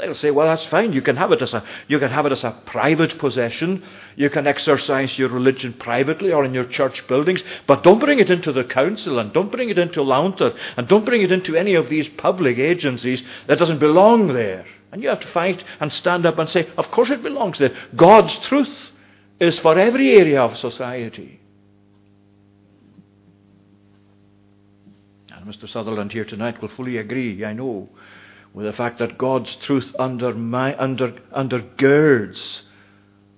They'll 0.00 0.14
say, 0.14 0.30
well, 0.30 0.46
that's 0.46 0.64
fine. 0.66 0.92
You 0.92 1.02
can 1.02 1.16
have 1.16 1.32
it 1.32 1.42
as 1.42 1.54
a, 1.54 1.62
you 1.88 1.98
can 1.98 2.10
have 2.10 2.24
it 2.24 2.32
as 2.32 2.42
a 2.42 2.58
private 2.66 3.18
possession. 3.18 3.84
You 4.16 4.30
can 4.30 4.46
exercise 4.46 5.18
your 5.18 5.28
religion 5.28 5.74
privately 5.74 6.32
or 6.32 6.44
in 6.44 6.54
your 6.54 6.64
church 6.64 7.06
buildings, 7.06 7.42
but 7.66 7.82
don't 7.82 7.98
bring 7.98 8.18
it 8.18 8.30
into 8.30 8.52
the 8.52 8.64
council 8.64 9.18
and 9.18 9.32
don't 9.32 9.52
bring 9.52 9.70
it 9.70 9.78
into 9.78 10.00
Lounther 10.00 10.56
and 10.76 10.88
don't 10.88 11.04
bring 11.04 11.22
it 11.22 11.32
into 11.32 11.56
any 11.56 11.74
of 11.74 11.88
these 11.88 12.08
public 12.08 12.58
agencies 12.58 13.22
that 13.46 13.58
doesn't 13.58 13.78
belong 13.78 14.28
there. 14.28 14.64
And 14.90 15.02
you 15.02 15.08
have 15.08 15.20
to 15.20 15.28
fight 15.28 15.62
and 15.80 15.92
stand 15.92 16.24
up 16.24 16.38
and 16.38 16.48
say, 16.48 16.68
of 16.78 16.90
course 16.90 17.10
it 17.10 17.22
belongs 17.22 17.58
there. 17.58 17.76
God's 17.94 18.38
truth 18.38 18.92
is 19.40 19.58
for 19.58 19.76
every 19.78 20.12
area 20.12 20.40
of 20.40 20.56
society. 20.56 21.40
And 25.32 25.46
Mr. 25.46 25.68
Sutherland 25.68 26.12
here 26.12 26.24
tonight 26.24 26.62
will 26.62 26.68
fully 26.68 26.98
agree, 26.98 27.44
I 27.44 27.52
know, 27.52 27.88
with 28.52 28.66
the 28.66 28.72
fact 28.72 29.00
that 29.00 29.18
God's 29.18 29.56
truth 29.56 29.92
under 29.98 30.32
undergirds 30.32 32.60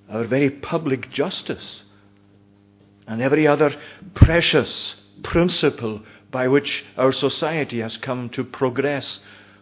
our 0.08 0.24
very 0.24 0.50
public 0.50 1.10
justice 1.10 1.82
and 3.06 3.22
every 3.22 3.46
other 3.46 3.74
precious 4.14 4.96
principle 5.22 6.02
by 6.30 6.48
which 6.48 6.84
our 6.96 7.12
society 7.12 7.80
has 7.80 7.96
come 7.96 8.28
to 8.30 8.44
progress 8.44 9.20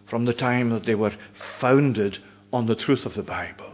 from 0.08 0.24
the 0.24 0.34
time 0.34 0.70
that 0.70 0.84
they 0.84 0.94
were 0.94 1.12
founded 1.60 2.18
on 2.52 2.66
the 2.66 2.74
truth 2.74 3.06
of 3.06 3.14
the 3.14 3.22
Bible. 3.22 3.70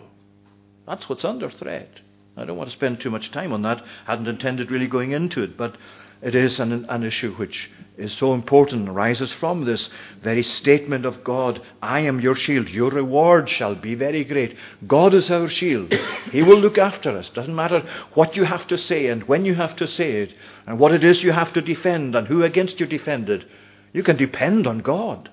That's 0.87 1.09
what's 1.09 1.25
under 1.25 1.51
threat. 1.51 2.01
I 2.37 2.45
don't 2.45 2.57
want 2.57 2.71
to 2.71 2.77
spend 2.77 3.01
too 3.01 3.11
much 3.11 3.31
time 3.33 3.53
on 3.53 3.63
that. 3.63 3.83
I 4.07 4.13
Hadn't 4.13 4.29
intended 4.29 4.71
really 4.71 4.87
going 4.87 5.13
into 5.13 5.43
it, 5.43 5.57
but 5.57 5.77
it 6.23 6.35
is 6.35 6.61
an, 6.61 6.85
an 6.91 7.03
issue 7.03 7.33
which 7.35 7.71
is 7.97 8.13
so 8.13 8.35
important, 8.35 8.89
arises 8.89 9.33
from 9.33 9.65
this 9.65 9.89
very 10.23 10.43
statement 10.43 11.07
of 11.07 11.25
God 11.25 11.63
I 11.81 12.01
am 12.01 12.21
your 12.21 12.35
shield. 12.35 12.69
Your 12.69 12.91
reward 12.91 13.49
shall 13.49 13.75
be 13.75 13.95
very 13.95 14.25
great. 14.25 14.55
God 14.87 15.15
is 15.15 15.31
our 15.31 15.49
shield. 15.49 15.93
He 16.31 16.43
will 16.43 16.59
look 16.59 16.79
after 16.79 17.17
us. 17.17 17.31
Doesn't 17.31 17.55
matter 17.55 17.83
what 18.15 18.37
you 18.37 18.45
have 18.45 18.67
to 18.69 18.79
say 18.79 19.07
and 19.07 19.25
when 19.25 19.45
you 19.45 19.55
have 19.55 19.75
to 19.77 19.89
say 19.89 20.23
it, 20.23 20.35
and 20.67 20.79
what 20.79 20.93
it 20.93 21.03
is 21.03 21.25
you 21.25 21.33
have 21.33 21.53
to 21.55 21.63
defend 21.63 22.15
and 22.15 22.29
who 22.29 22.45
against 22.45 22.79
you 22.79 22.87
defended. 22.87 23.47
You 23.93 24.03
can 24.03 24.17
depend 24.17 24.67
on 24.67 24.81
God. 24.81 25.31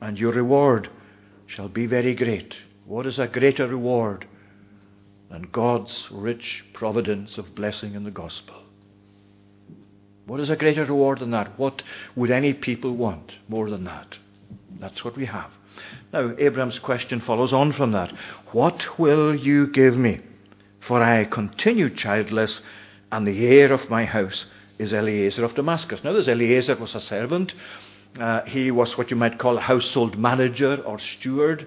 And 0.00 0.18
your 0.18 0.32
reward 0.32 0.90
shall 1.46 1.68
be 1.68 1.86
very 1.86 2.14
great. 2.14 2.54
What 2.84 3.06
is 3.06 3.18
a 3.18 3.28
greater 3.28 3.68
reward 3.68 4.26
and 5.32 5.50
God's 5.50 6.08
rich 6.10 6.64
providence 6.74 7.38
of 7.38 7.54
blessing 7.54 7.94
in 7.94 8.04
the 8.04 8.10
gospel. 8.10 8.54
What 10.26 10.40
is 10.40 10.50
a 10.50 10.56
greater 10.56 10.84
reward 10.84 11.18
than 11.18 11.30
that? 11.30 11.58
What 11.58 11.82
would 12.14 12.30
any 12.30 12.52
people 12.52 12.94
want 12.94 13.32
more 13.48 13.70
than 13.70 13.84
that? 13.84 14.18
That's 14.78 15.04
what 15.04 15.16
we 15.16 15.26
have. 15.26 15.50
Now, 16.12 16.34
Abraham's 16.38 16.78
question 16.78 17.20
follows 17.20 17.52
on 17.52 17.72
from 17.72 17.92
that. 17.92 18.12
What 18.52 18.98
will 18.98 19.34
you 19.34 19.66
give 19.68 19.96
me? 19.96 20.20
For 20.80 21.02
I 21.02 21.24
continue 21.24 21.88
childless, 21.88 22.60
and 23.10 23.26
the 23.26 23.46
heir 23.46 23.72
of 23.72 23.88
my 23.88 24.04
house 24.04 24.44
is 24.78 24.92
Eliezer 24.92 25.44
of 25.44 25.54
Damascus. 25.54 26.04
Now, 26.04 26.12
this 26.12 26.28
Eliezer 26.28 26.76
was 26.76 26.94
a 26.94 27.00
servant. 27.00 27.54
Uh, 28.20 28.42
he 28.42 28.70
was 28.70 28.98
what 28.98 29.10
you 29.10 29.16
might 29.16 29.38
call 29.38 29.56
a 29.56 29.62
household 29.62 30.18
manager 30.18 30.82
or 30.84 30.98
steward. 30.98 31.66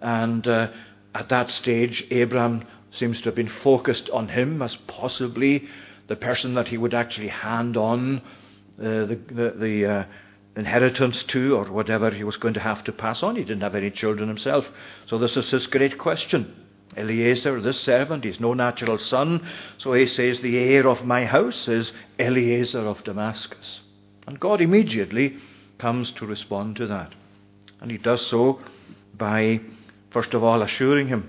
And 0.00 0.46
uh, 0.46 0.68
at 1.14 1.28
that 1.28 1.50
stage, 1.50 2.06
Abraham 2.10 2.66
seems 2.90 3.18
to 3.18 3.24
have 3.26 3.34
been 3.34 3.48
focused 3.48 4.08
on 4.10 4.28
him 4.28 4.62
as 4.62 4.76
possibly 4.86 5.68
the 6.06 6.16
person 6.16 6.54
that 6.54 6.68
he 6.68 6.78
would 6.78 6.94
actually 6.94 7.28
hand 7.28 7.76
on 7.76 8.18
uh, 8.78 9.06
the, 9.06 9.20
the, 9.28 9.50
the 9.56 9.86
uh, 9.86 10.04
inheritance 10.56 11.22
to 11.24 11.56
or 11.56 11.64
whatever 11.66 12.10
he 12.10 12.24
was 12.24 12.36
going 12.36 12.54
to 12.54 12.60
have 12.60 12.84
to 12.84 12.92
pass 12.92 13.22
on. 13.22 13.36
He 13.36 13.42
didn't 13.42 13.62
have 13.62 13.74
any 13.74 13.90
children 13.90 14.28
himself. 14.28 14.68
So 15.06 15.18
this 15.18 15.36
is 15.36 15.50
his 15.50 15.66
great 15.66 15.98
question. 15.98 16.54
Eliezer, 16.96 17.60
this 17.60 17.80
servant, 17.80 18.24
he's 18.24 18.38
no 18.38 18.54
natural 18.54 18.98
son, 18.98 19.46
so 19.78 19.94
he 19.94 20.06
says, 20.06 20.40
The 20.40 20.56
heir 20.56 20.86
of 20.88 21.04
my 21.04 21.24
house 21.24 21.66
is 21.66 21.92
Eliezer 22.20 22.86
of 22.86 23.02
Damascus. 23.02 23.80
And 24.26 24.38
God 24.38 24.60
immediately 24.60 25.38
comes 25.78 26.12
to 26.12 26.26
respond 26.26 26.76
to 26.76 26.86
that. 26.86 27.14
And 27.80 27.90
he 27.90 27.98
does 27.98 28.24
so 28.26 28.60
by, 29.18 29.60
first 30.14 30.32
of 30.32 30.44
all, 30.44 30.62
assuring 30.62 31.08
him 31.08 31.28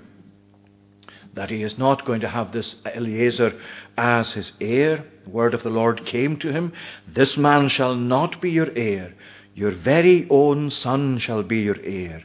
that 1.34 1.50
he 1.50 1.64
is 1.64 1.78
not 1.78 2.06
going 2.06 2.22
to 2.22 2.30
have 2.30 2.52
this 2.52 2.76
Eliezer 2.86 3.60
as 3.98 4.34
his 4.34 4.52
heir. 4.62 5.04
The 5.24 5.30
word 5.32 5.56
of 5.56 5.64
the 5.64 5.72
Lord 5.72 6.06
came 6.06 6.38
to 6.38 6.52
him 6.52 6.72
This 7.08 7.36
man 7.36 7.68
shall 7.68 7.96
not 7.96 8.40
be 8.40 8.52
your 8.52 8.72
heir, 8.78 9.14
your 9.56 9.72
very 9.72 10.28
own 10.30 10.70
son 10.70 11.18
shall 11.18 11.42
be 11.42 11.62
your 11.62 11.82
heir. 11.84 12.24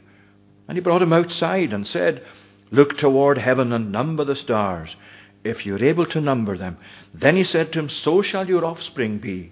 And 0.68 0.76
he 0.76 0.82
brought 0.82 1.02
him 1.02 1.14
outside 1.14 1.72
and 1.72 1.86
said, 1.86 2.24
Look 2.70 2.98
toward 2.98 3.38
heaven 3.38 3.72
and 3.72 3.90
number 3.90 4.24
the 4.24 4.36
stars, 4.36 4.94
if 5.42 5.64
you're 5.64 5.82
able 5.82 6.06
to 6.06 6.20
number 6.20 6.58
them. 6.58 6.76
Then 7.14 7.36
he 7.36 7.44
said 7.44 7.72
to 7.72 7.78
him, 7.78 7.88
So 7.88 8.20
shall 8.20 8.46
your 8.46 8.66
offspring 8.66 9.18
be. 9.18 9.50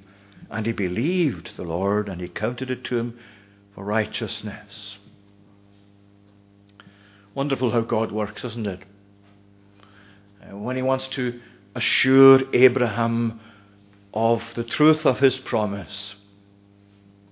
And 0.51 0.67
he 0.67 0.73
believed 0.73 1.57
the 1.57 1.65
Lord, 1.65 2.11
and 2.11 2.21
he 2.21 2.29
counted 2.29 2.71
it 2.71 2.85
to 2.85 2.99
him 2.99 3.19
for 3.75 3.85
righteousness. 3.85 4.99
Wonderful 7.39 7.71
how 7.71 7.83
God 7.83 8.11
works, 8.11 8.43
isn't 8.43 8.67
it? 8.67 8.81
uh, 10.43 10.57
when 10.57 10.75
he 10.75 10.83
wants 10.83 11.07
to 11.11 11.39
assure 11.77 12.41
Abraham 12.53 13.39
of 14.13 14.43
the 14.57 14.65
truth 14.65 15.07
of 15.07 15.21
his 15.21 15.39
promise, 15.39 16.17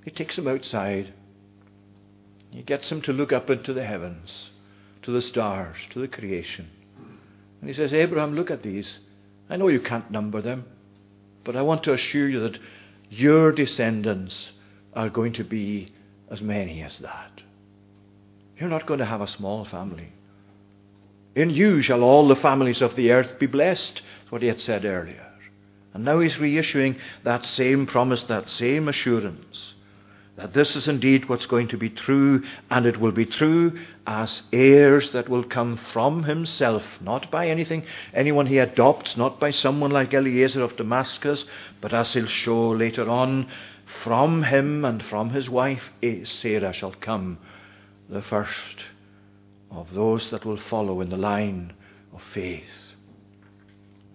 he 0.04 0.12
takes 0.12 0.38
him 0.38 0.46
outside. 0.46 1.12
He 2.52 2.62
gets 2.62 2.88
him 2.88 3.02
to 3.02 3.12
look 3.12 3.32
up 3.32 3.50
into 3.50 3.72
the 3.72 3.82
heavens, 3.82 4.50
to 5.02 5.10
the 5.10 5.20
stars, 5.20 5.75
to 5.90 5.98
the 5.98 6.06
creation. 6.06 6.68
And 7.60 7.68
he 7.68 7.75
says, 7.75 7.92
Abraham, 7.92 8.36
look 8.36 8.52
at 8.52 8.62
these. 8.62 9.00
I 9.50 9.56
know 9.56 9.66
you 9.66 9.80
can't 9.80 10.12
number 10.12 10.40
them, 10.40 10.66
but 11.42 11.56
I 11.56 11.62
want 11.62 11.82
to 11.82 11.92
assure 11.92 12.28
you 12.28 12.38
that 12.42 12.60
your 13.10 13.50
descendants 13.50 14.50
are 14.94 15.10
going 15.10 15.32
to 15.32 15.42
be 15.42 15.92
as 16.30 16.40
many 16.40 16.80
as 16.84 16.96
that. 16.98 17.42
You're 18.58 18.68
not 18.68 18.86
going 18.86 19.00
to 19.00 19.06
have 19.06 19.20
a 19.20 19.28
small 19.28 19.64
family. 19.64 20.12
In 21.34 21.50
you 21.50 21.82
shall 21.82 22.02
all 22.02 22.28
the 22.28 22.36
families 22.36 22.80
of 22.80 22.96
the 22.96 23.10
earth 23.10 23.38
be 23.38 23.46
blessed. 23.46 24.02
That's 24.20 24.32
what 24.32 24.42
he 24.42 24.48
had 24.48 24.60
said 24.60 24.84
earlier. 24.84 25.22
And 25.92 26.04
now 26.04 26.20
he's 26.20 26.36
reissuing 26.36 26.98
that 27.25 27.44
same 27.44 27.86
promise, 27.86 28.22
that 28.25 28.48
same 28.48 28.88
assurance 28.88 29.75
that 30.36 30.52
this 30.52 30.76
is 30.76 30.86
indeed 30.86 31.28
what's 31.28 31.46
going 31.46 31.68
to 31.68 31.78
be 31.78 31.88
true, 31.88 32.42
and 32.70 32.84
it 32.86 32.98
will 32.98 33.12
be 33.12 33.25
true 33.25 33.78
as 34.06 34.42
heirs 34.52 35.10
that 35.12 35.28
will 35.28 35.42
come 35.42 35.78
from 35.92 36.22
himself, 36.25 36.82
not 37.00 37.30
by 37.30 37.48
anything, 37.48 37.82
anyone 38.12 38.46
he 38.46 38.58
adopts, 38.58 39.16
not 39.16 39.40
by 39.40 39.50
someone 39.50 39.90
like 39.90 40.12
Eliezer 40.12 40.62
of 40.62 40.76
Damascus, 40.76 41.44
but 41.80 41.94
as 41.94 42.12
he'll 42.12 42.26
show 42.26 42.68
later 42.68 43.08
on, 43.08 43.48
from 44.04 44.42
him 44.42 44.84
and 44.84 45.02
from 45.02 45.30
his 45.30 45.48
wife 45.48 45.90
eh, 46.02 46.25
Sarah 46.25 46.72
shall 46.72 46.92
come 46.92 47.38
the 48.08 48.22
first 48.22 48.86
of 49.70 49.92
those 49.92 50.30
that 50.30 50.44
will 50.44 50.60
follow 50.60 51.00
in 51.00 51.10
the 51.10 51.16
line 51.16 51.72
of 52.14 52.22
faith. 52.32 52.94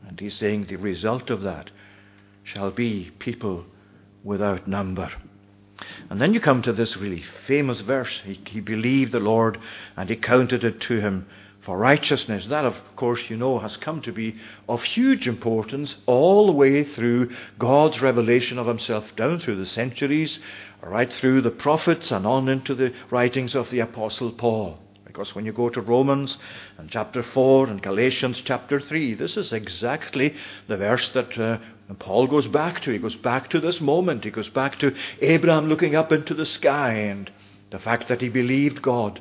And 0.07 0.19
he's 0.19 0.35
saying 0.35 0.65
the 0.65 0.77
result 0.77 1.29
of 1.29 1.41
that 1.41 1.69
shall 2.43 2.71
be 2.71 3.11
people 3.19 3.65
without 4.23 4.67
number. 4.67 5.11
And 6.09 6.21
then 6.21 6.33
you 6.33 6.39
come 6.39 6.61
to 6.63 6.73
this 6.73 6.97
really 6.97 7.23
famous 7.47 7.81
verse. 7.81 8.21
He, 8.23 8.39
he, 8.45 8.59
believed 8.59 9.11
the 9.11 9.19
Lord 9.19 9.57
and 9.97 10.09
he 10.09 10.15
counted 10.15 10.63
it 10.63 10.79
to 10.81 10.99
him 10.99 11.25
for 11.61 11.77
righteousness. 11.77 12.47
That, 12.47 12.65
of 12.65 12.75
course, 12.95 13.29
you 13.29 13.37
know, 13.37 13.59
has 13.59 13.77
come 13.77 14.01
to 14.01 14.11
be 14.11 14.35
of 14.67 14.83
huge 14.83 15.27
importance 15.27 15.95
all 16.05 16.47
the 16.47 16.53
way 16.53 16.83
through 16.83 17.31
God's 17.57 18.01
revelation 18.01 18.57
of 18.57 18.67
himself, 18.67 19.15
down 19.15 19.39
through 19.39 19.57
the 19.57 19.65
centuries, 19.65 20.39
right 20.89 21.11
through 21.11 21.41
the 21.41 21.51
prophets, 21.51 22.11
and 22.11 22.25
on 22.25 22.49
into 22.49 22.75
the 22.75 22.93
writings 23.09 23.55
of 23.55 23.69
the 23.69 23.79
Apostle 23.79 24.31
Paul. 24.31 24.79
Because 25.05 25.35
when 25.35 25.45
you 25.45 25.51
go 25.51 25.69
to 25.69 25.81
Romans 25.81 26.37
and 26.77 26.89
chapter 26.89 27.21
4 27.21 27.67
and 27.67 27.81
Galatians 27.81 28.41
chapter 28.43 28.79
3, 28.79 29.15
this 29.15 29.35
is 29.35 29.51
exactly 29.51 30.33
the 30.67 30.77
verse 30.77 31.09
that 31.09 31.37
uh, 31.37 31.57
Paul 31.99 32.27
goes 32.27 32.47
back 32.47 32.81
to. 32.83 32.91
He 32.91 32.97
goes 32.97 33.15
back 33.15 33.49
to 33.49 33.59
this 33.59 33.81
moment. 33.81 34.23
He 34.23 34.31
goes 34.31 34.49
back 34.49 34.79
to 34.79 34.95
Abraham 35.19 35.67
looking 35.67 35.95
up 35.95 36.13
into 36.13 36.33
the 36.33 36.45
sky 36.45 36.93
and 36.93 37.29
the 37.71 37.79
fact 37.79 38.07
that 38.07 38.21
he 38.21 38.29
believed 38.29 38.81
God 38.81 39.19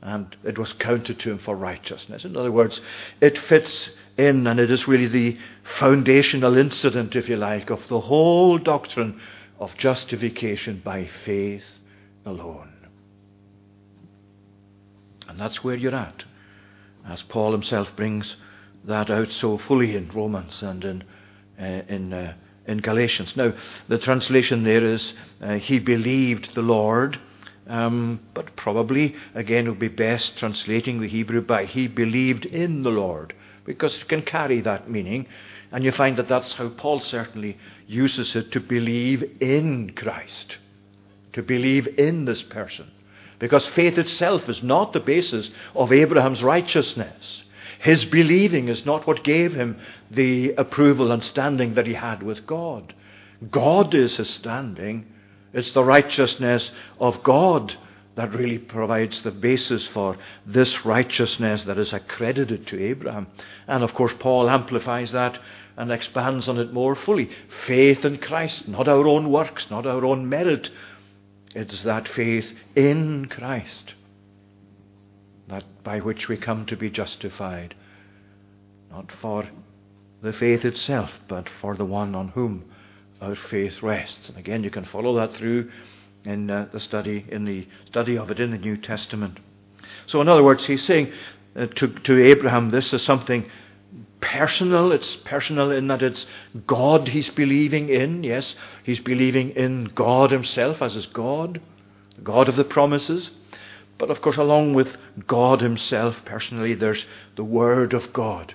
and 0.00 0.36
it 0.44 0.58
was 0.58 0.72
counted 0.72 1.18
to 1.20 1.32
him 1.32 1.38
for 1.38 1.56
righteousness. 1.56 2.24
In 2.24 2.36
other 2.36 2.52
words, 2.52 2.80
it 3.20 3.36
fits 3.38 3.90
in 4.16 4.46
and 4.46 4.60
it 4.60 4.70
is 4.70 4.88
really 4.88 5.08
the 5.08 5.36
foundational 5.78 6.56
incident, 6.56 7.16
if 7.16 7.28
you 7.28 7.36
like, 7.36 7.70
of 7.70 7.86
the 7.88 8.00
whole 8.00 8.58
doctrine 8.58 9.20
of 9.58 9.76
justification 9.76 10.80
by 10.84 11.08
faith 11.24 11.78
alone. 12.24 12.72
And 15.28 15.38
that's 15.38 15.62
where 15.62 15.76
you're 15.76 15.94
at, 15.94 16.24
as 17.06 17.22
Paul 17.22 17.52
himself 17.52 17.94
brings 17.96 18.36
that 18.84 19.10
out 19.10 19.28
so 19.28 19.58
fully 19.58 19.96
in 19.96 20.08
Romans 20.10 20.62
and 20.62 20.84
in, 20.84 21.04
uh, 21.60 21.82
in, 21.88 22.12
uh, 22.12 22.34
in 22.66 22.78
Galatians. 22.78 23.36
Now, 23.36 23.52
the 23.88 23.98
translation 23.98 24.64
there 24.64 24.84
is, 24.84 25.12
uh, 25.42 25.54
He 25.54 25.78
believed 25.78 26.54
the 26.54 26.62
Lord. 26.62 27.18
Um, 27.66 28.20
but 28.32 28.56
probably, 28.56 29.14
again, 29.34 29.66
it 29.66 29.70
would 29.70 29.78
be 29.78 29.88
best 29.88 30.38
translating 30.38 31.00
the 31.00 31.08
Hebrew 31.08 31.42
by 31.42 31.66
He 31.66 31.86
believed 31.86 32.46
in 32.46 32.82
the 32.82 32.90
Lord, 32.90 33.34
because 33.66 33.94
it 33.96 34.08
can 34.08 34.22
carry 34.22 34.62
that 34.62 34.88
meaning. 34.88 35.26
And 35.70 35.84
you 35.84 35.92
find 35.92 36.16
that 36.16 36.28
that's 36.28 36.54
how 36.54 36.68
Paul 36.70 37.00
certainly 37.00 37.58
uses 37.86 38.34
it 38.34 38.52
to 38.52 38.60
believe 38.60 39.22
in 39.40 39.92
Christ, 39.94 40.56
to 41.34 41.42
believe 41.42 41.86
in 41.98 42.24
this 42.24 42.42
person. 42.42 42.90
Because 43.38 43.66
faith 43.68 43.98
itself 43.98 44.48
is 44.48 44.62
not 44.62 44.92
the 44.92 45.00
basis 45.00 45.50
of 45.74 45.92
Abraham's 45.92 46.42
righteousness. 46.42 47.42
His 47.80 48.04
believing 48.04 48.68
is 48.68 48.84
not 48.84 49.06
what 49.06 49.22
gave 49.22 49.54
him 49.54 49.78
the 50.10 50.54
approval 50.54 51.12
and 51.12 51.22
standing 51.22 51.74
that 51.74 51.86
he 51.86 51.94
had 51.94 52.22
with 52.22 52.46
God. 52.46 52.94
God 53.50 53.94
is 53.94 54.16
his 54.16 54.30
standing. 54.30 55.06
It's 55.52 55.72
the 55.72 55.84
righteousness 55.84 56.72
of 56.98 57.22
God 57.22 57.74
that 58.16 58.34
really 58.34 58.58
provides 58.58 59.22
the 59.22 59.30
basis 59.30 59.86
for 59.86 60.16
this 60.44 60.84
righteousness 60.84 61.62
that 61.62 61.78
is 61.78 61.92
accredited 61.92 62.66
to 62.66 62.84
Abraham. 62.84 63.28
And 63.68 63.84
of 63.84 63.94
course, 63.94 64.12
Paul 64.18 64.50
amplifies 64.50 65.12
that 65.12 65.38
and 65.78 65.90
expands 65.90 66.48
on 66.48 66.58
it 66.58 66.72
more 66.74 66.94
fully. 66.94 67.30
Faith 67.66 68.04
in 68.04 68.18
Christ, 68.18 68.68
not 68.68 68.88
our 68.88 69.06
own 69.06 69.30
works, 69.30 69.70
not 69.70 69.86
our 69.86 70.04
own 70.04 70.28
merit, 70.28 70.68
it 71.54 71.72
is 71.72 71.84
that 71.84 72.06
faith 72.08 72.52
in 72.76 73.26
Christ 73.26 73.94
that 75.48 75.64
by 75.82 75.98
which 75.98 76.28
we 76.28 76.36
come 76.36 76.66
to 76.66 76.76
be 76.76 76.90
justified, 76.90 77.74
not 78.90 79.10
for 79.20 79.48
the 80.22 80.32
faith 80.32 80.64
itself, 80.64 81.10
but 81.26 81.48
for 81.60 81.74
the 81.74 81.84
one 81.84 82.14
on 82.14 82.28
whom 82.28 82.64
our 83.20 83.34
faith 83.34 83.82
rests. 83.82 84.28
And 84.28 84.38
again, 84.38 84.62
you 84.62 84.70
can 84.70 84.84
follow 84.84 85.14
that 85.16 85.32
through 85.32 85.70
in 86.24 86.50
uh, 86.50 86.68
the 86.72 86.80
study 86.80 87.24
in 87.30 87.44
the 87.44 87.66
study 87.86 88.18
of 88.18 88.30
it 88.30 88.40
in 88.40 88.50
the 88.50 88.58
New 88.58 88.76
Testament. 88.76 89.38
So, 90.06 90.20
in 90.20 90.28
other 90.28 90.42
words, 90.42 90.66
he's 90.66 90.84
saying 90.84 91.12
uh, 91.56 91.66
to 91.66 91.88
to 91.88 92.22
Abraham, 92.22 92.70
this 92.70 92.92
is 92.92 93.02
something 93.02 93.48
personal. 94.20 94.92
It's 94.92 95.16
personal 95.16 95.70
in 95.70 95.88
that 95.88 96.02
it's 96.02 96.26
God 96.66 97.08
he's 97.08 97.30
believing 97.30 97.88
in. 97.88 98.24
Yes, 98.24 98.54
he's 98.82 99.00
believing 99.00 99.50
in 99.50 99.84
God 99.94 100.30
himself 100.30 100.82
as 100.82 100.94
his 100.94 101.06
God, 101.06 101.60
God 102.22 102.48
of 102.48 102.56
the 102.56 102.64
promises. 102.64 103.30
But 103.98 104.10
of 104.10 104.22
course, 104.22 104.36
along 104.36 104.74
with 104.74 104.96
God 105.26 105.60
himself 105.60 106.24
personally, 106.24 106.74
there's 106.74 107.04
the 107.36 107.44
Word 107.44 107.92
of 107.94 108.12
God. 108.12 108.54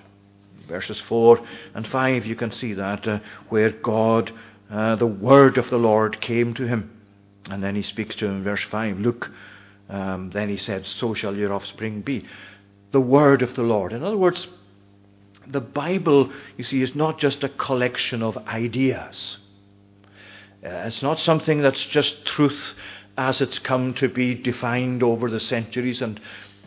Verses 0.66 0.98
4 1.00 1.46
and 1.74 1.86
5, 1.86 2.24
you 2.24 2.34
can 2.34 2.50
see 2.50 2.72
that, 2.72 3.06
uh, 3.06 3.18
where 3.50 3.70
God, 3.70 4.32
uh, 4.70 4.96
the 4.96 5.06
Word 5.06 5.58
of 5.58 5.68
the 5.68 5.76
Lord 5.76 6.20
came 6.22 6.54
to 6.54 6.66
him. 6.66 6.90
And 7.50 7.62
then 7.62 7.74
he 7.74 7.82
speaks 7.82 8.16
to 8.16 8.26
him 8.26 8.38
in 8.38 8.44
verse 8.44 8.62
5 8.70 8.98
Look, 8.98 9.30
um, 9.90 10.30
then 10.30 10.48
he 10.48 10.56
said, 10.56 10.86
So 10.86 11.12
shall 11.12 11.36
your 11.36 11.52
offspring 11.52 12.00
be. 12.00 12.24
The 12.92 13.00
Word 13.00 13.42
of 13.42 13.54
the 13.54 13.62
Lord. 13.62 13.92
In 13.92 14.02
other 14.02 14.16
words, 14.16 14.48
the 15.46 15.60
Bible, 15.60 16.32
you 16.56 16.64
see, 16.64 16.82
is 16.82 16.94
not 16.94 17.18
just 17.18 17.44
a 17.44 17.48
collection 17.48 18.22
of 18.22 18.36
ideas. 18.46 19.38
Uh, 20.64 20.68
it's 20.86 21.02
not 21.02 21.18
something 21.18 21.60
that's 21.60 21.84
just 21.84 22.24
truth 22.24 22.74
as 23.16 23.40
it's 23.40 23.58
come 23.58 23.94
to 23.94 24.08
be 24.08 24.34
defined 24.34 25.02
over 25.02 25.30
the 25.30 25.40
centuries 25.40 26.02
and 26.02 26.20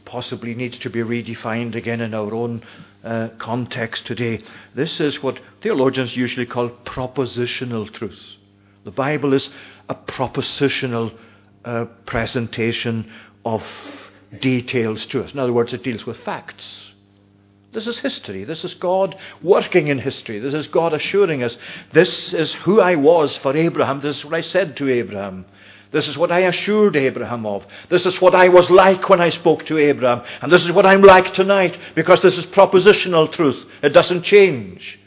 possibly 0.06 0.56
needs 0.56 0.78
to 0.80 0.90
be 0.90 1.00
redefined 1.00 1.76
again 1.76 2.00
in 2.00 2.13
our 2.13 2.34
own 2.34 2.63
uh, 3.04 3.30
context 3.38 4.06
today. 4.06 4.42
This 4.74 5.00
is 5.00 5.22
what 5.22 5.40
theologians 5.62 6.16
usually 6.16 6.46
call 6.46 6.70
propositional 6.70 7.92
truth. 7.92 8.38
The 8.86 8.92
Bible 8.92 9.34
is 9.34 9.50
a 9.90 9.96
propositional 9.96 11.13
uh, 11.66 11.86
presentation 12.06 13.12
of 13.44 13.63
details 14.40 15.06
to 15.08 15.24
us. 15.24 15.34
In 15.34 15.40
other 15.40 15.54
words, 15.54 15.74
it 15.74 15.84
deals 15.84 16.06
with 16.06 16.18
facts. 16.18 16.94
This 17.78 17.86
is 17.86 18.00
history. 18.00 18.44
This 18.44 18.63
is 18.63 18.74
God 18.74 19.16
working 19.44 19.90
in 19.90 20.00
history. 20.00 20.40
This 20.40 20.56
is 20.56 20.68
God 20.68 20.94
assuring 20.96 21.44
us 21.44 21.56
this 21.94 22.34
is 22.34 22.52
who 22.52 22.82
I 22.82 22.96
was 22.96 23.38
for 23.38 23.56
Abraham. 23.56 24.02
This 24.02 24.18
is 24.18 24.26
what 24.26 24.34
I 24.34 24.42
said 24.42 24.76
to 24.78 24.90
Abraham. 24.90 25.46
This 25.92 26.08
is 26.08 26.18
what 26.18 26.32
I 26.32 26.40
assured 26.40 26.96
Abraham 26.96 27.46
of. 27.46 27.68
This 27.92 28.08
is 28.08 28.20
what 28.20 28.34
I 28.34 28.50
was 28.50 28.72
like 28.72 29.08
when 29.10 29.22
I 29.22 29.30
spoke 29.30 29.68
to 29.68 29.78
Abraham. 29.78 30.26
And 30.42 30.52
this 30.52 30.63
is 30.66 30.72
what 30.72 30.88
I'm 30.88 31.04
like 31.04 31.34
tonight 31.34 31.78
because 31.94 32.20
this 32.24 32.36
is 32.36 32.48
propositional 32.48 33.32
truth. 33.32 33.63
It 33.84 33.90
doesn't 33.90 34.24
change. 34.24 35.00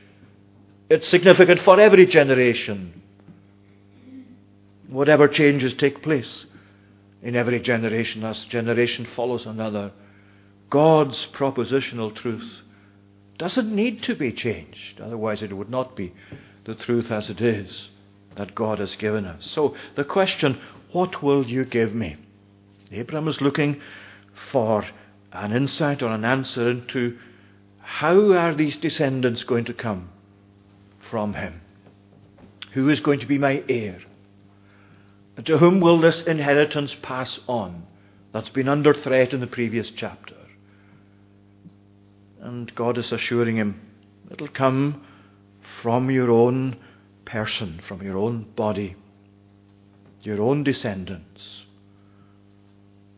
It's 0.88 1.08
significant 1.08 1.62
for 1.62 1.80
every 1.80 2.06
generation. 2.06 3.02
Whatever 4.88 5.26
changes 5.26 5.74
take 5.74 6.04
place 6.04 6.46
in 7.20 7.34
every 7.34 7.58
generation 7.58 8.22
as 8.22 8.44
generation 8.44 9.08
follows 9.16 9.44
another. 9.44 9.90
God's 10.70 11.26
propositional 11.32 12.14
truth 12.14 12.62
doesn't 13.38 13.74
need 13.74 14.04
to 14.04 14.14
be 14.14 14.32
changed. 14.32 15.00
Otherwise, 15.00 15.42
it 15.42 15.52
would 15.52 15.70
not 15.70 15.96
be 15.96 16.14
the 16.64 16.74
truth 16.74 17.10
as 17.10 17.28
it 17.28 17.40
is 17.40 17.90
that 18.36 18.54
God 18.54 18.78
has 18.78 18.94
given 18.96 19.24
us. 19.24 19.50
So, 19.52 19.74
the 19.96 20.04
question, 20.04 20.60
what 20.92 21.22
will 21.22 21.44
you 21.44 21.64
give 21.64 21.94
me? 21.94 22.16
Abraham 22.92 23.28
is 23.28 23.40
looking 23.40 23.80
for 24.52 24.86
an 25.32 25.52
insight 25.52 26.02
or 26.02 26.08
an 26.12 26.24
answer 26.24 26.70
into 26.70 27.18
how 27.80 28.32
are 28.32 28.54
these 28.54 28.76
descendants 28.76 29.42
going 29.42 29.64
to 29.64 29.74
come 29.74 30.10
from 31.10 31.34
him? 31.34 31.60
Who 32.72 32.88
is 32.88 33.00
going 33.00 33.20
to 33.20 33.26
be 33.26 33.38
my 33.38 33.64
heir? 33.68 33.98
And 35.36 35.44
to 35.46 35.58
whom 35.58 35.80
will 35.80 36.00
this 36.00 36.22
inheritance 36.22 36.94
pass 37.02 37.40
on? 37.48 37.86
That's 38.32 38.50
been 38.50 38.68
under 38.68 38.94
threat 38.94 39.32
in 39.32 39.40
the 39.40 39.46
previous 39.46 39.90
chapter. 39.90 40.36
And 42.40 42.74
God 42.74 42.96
is 42.98 43.12
assuring 43.12 43.56
him, 43.56 43.80
it'll 44.30 44.48
come 44.48 45.04
from 45.82 46.10
your 46.10 46.30
own 46.30 46.76
person, 47.24 47.80
from 47.86 48.02
your 48.02 48.16
own 48.16 48.44
body, 48.56 48.96
your 50.22 50.40
own 50.40 50.64
descendants. 50.64 51.64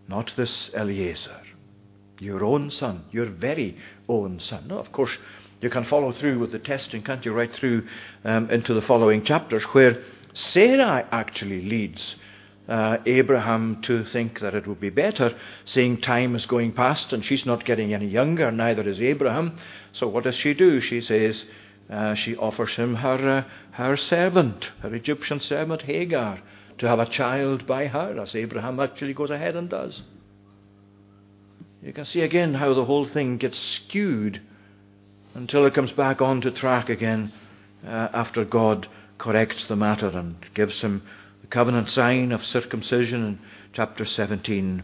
Not 0.08 0.35
this 0.37 0.70
Eliezer, 0.74 1.40
your 2.18 2.44
own 2.44 2.70
son, 2.70 3.04
your 3.12 3.26
very 3.26 3.78
own 4.08 4.40
son. 4.40 4.68
Now, 4.68 4.78
of 4.78 4.92
course, 4.92 5.16
you 5.61 5.70
can 5.70 5.85
follow 5.85 6.12
through 6.12 6.40
with 6.40 6.50
the 6.50 6.58
testing, 6.58 7.02
can't 7.02 7.24
you, 7.24 7.32
right 7.32 7.52
through 7.52 7.87
um, 8.24 8.50
into 8.50 8.74
the 8.74 8.82
following 8.82 9.24
chapters 9.24 9.62
where 9.64 10.02
Sarah 10.35 11.06
actually 11.12 11.62
leads 11.62 12.16
uh, 12.72 12.96
Abraham 13.04 13.82
to 13.82 14.02
think 14.02 14.40
that 14.40 14.54
it 14.54 14.66
would 14.66 14.80
be 14.80 14.88
better, 14.88 15.37
seeing 15.66 16.00
time 16.00 16.35
is 16.35 16.46
going 16.46 16.72
past 16.72 17.12
and 17.12 17.22
she's 17.22 17.44
not 17.44 17.66
getting 17.66 17.92
any 17.92 18.06
younger, 18.06 18.50
neither 18.50 18.88
is 18.88 18.98
Abraham. 18.98 19.58
So 19.92 20.08
what 20.08 20.24
does 20.24 20.37
she 20.37 20.54
do? 20.54 20.80
She 20.80 21.02
says, 21.02 21.44
uh, 21.90 22.14
she 22.14 22.35
offers 22.35 22.74
him 22.74 22.94
her, 22.94 23.28
uh, 23.28 23.44
her 23.72 23.98
servant, 23.98 24.70
her 24.80 24.94
Egyptian 24.94 25.38
servant 25.38 25.82
Hagar, 25.82 26.40
to 26.78 26.88
have 26.88 26.98
a 26.98 27.04
child 27.04 27.66
by 27.66 27.88
her, 27.88 28.18
as 28.18 28.35
Abraham 28.35 28.80
actually 28.80 29.12
goes 29.12 29.30
ahead 29.30 29.54
and 29.54 29.68
does. 29.68 30.00
You 31.82 31.92
can 31.92 32.06
see 32.06 32.22
again 32.22 32.54
how 32.54 32.72
the 32.72 32.87
whole 32.87 33.04
thing 33.06 33.37
gets 33.37 33.58
skewed 33.58 34.40
until 35.35 35.66
it 35.66 35.74
comes 35.74 35.92
back 35.92 36.22
onto 36.22 36.50
track 36.50 36.88
again 36.88 37.35
uh, 37.85 38.08
after 38.14 38.46
God 38.46 38.88
corrects 39.18 39.66
the 39.66 39.76
matter 39.76 40.08
and 40.08 40.37
gives 40.54 40.80
him 40.80 41.02
covenant 41.53 41.91
sign 41.91 42.33
of 42.33 42.43
circumcision 42.45 43.25
in 43.25 43.38
chapter 43.75 44.07
17, 44.07 44.83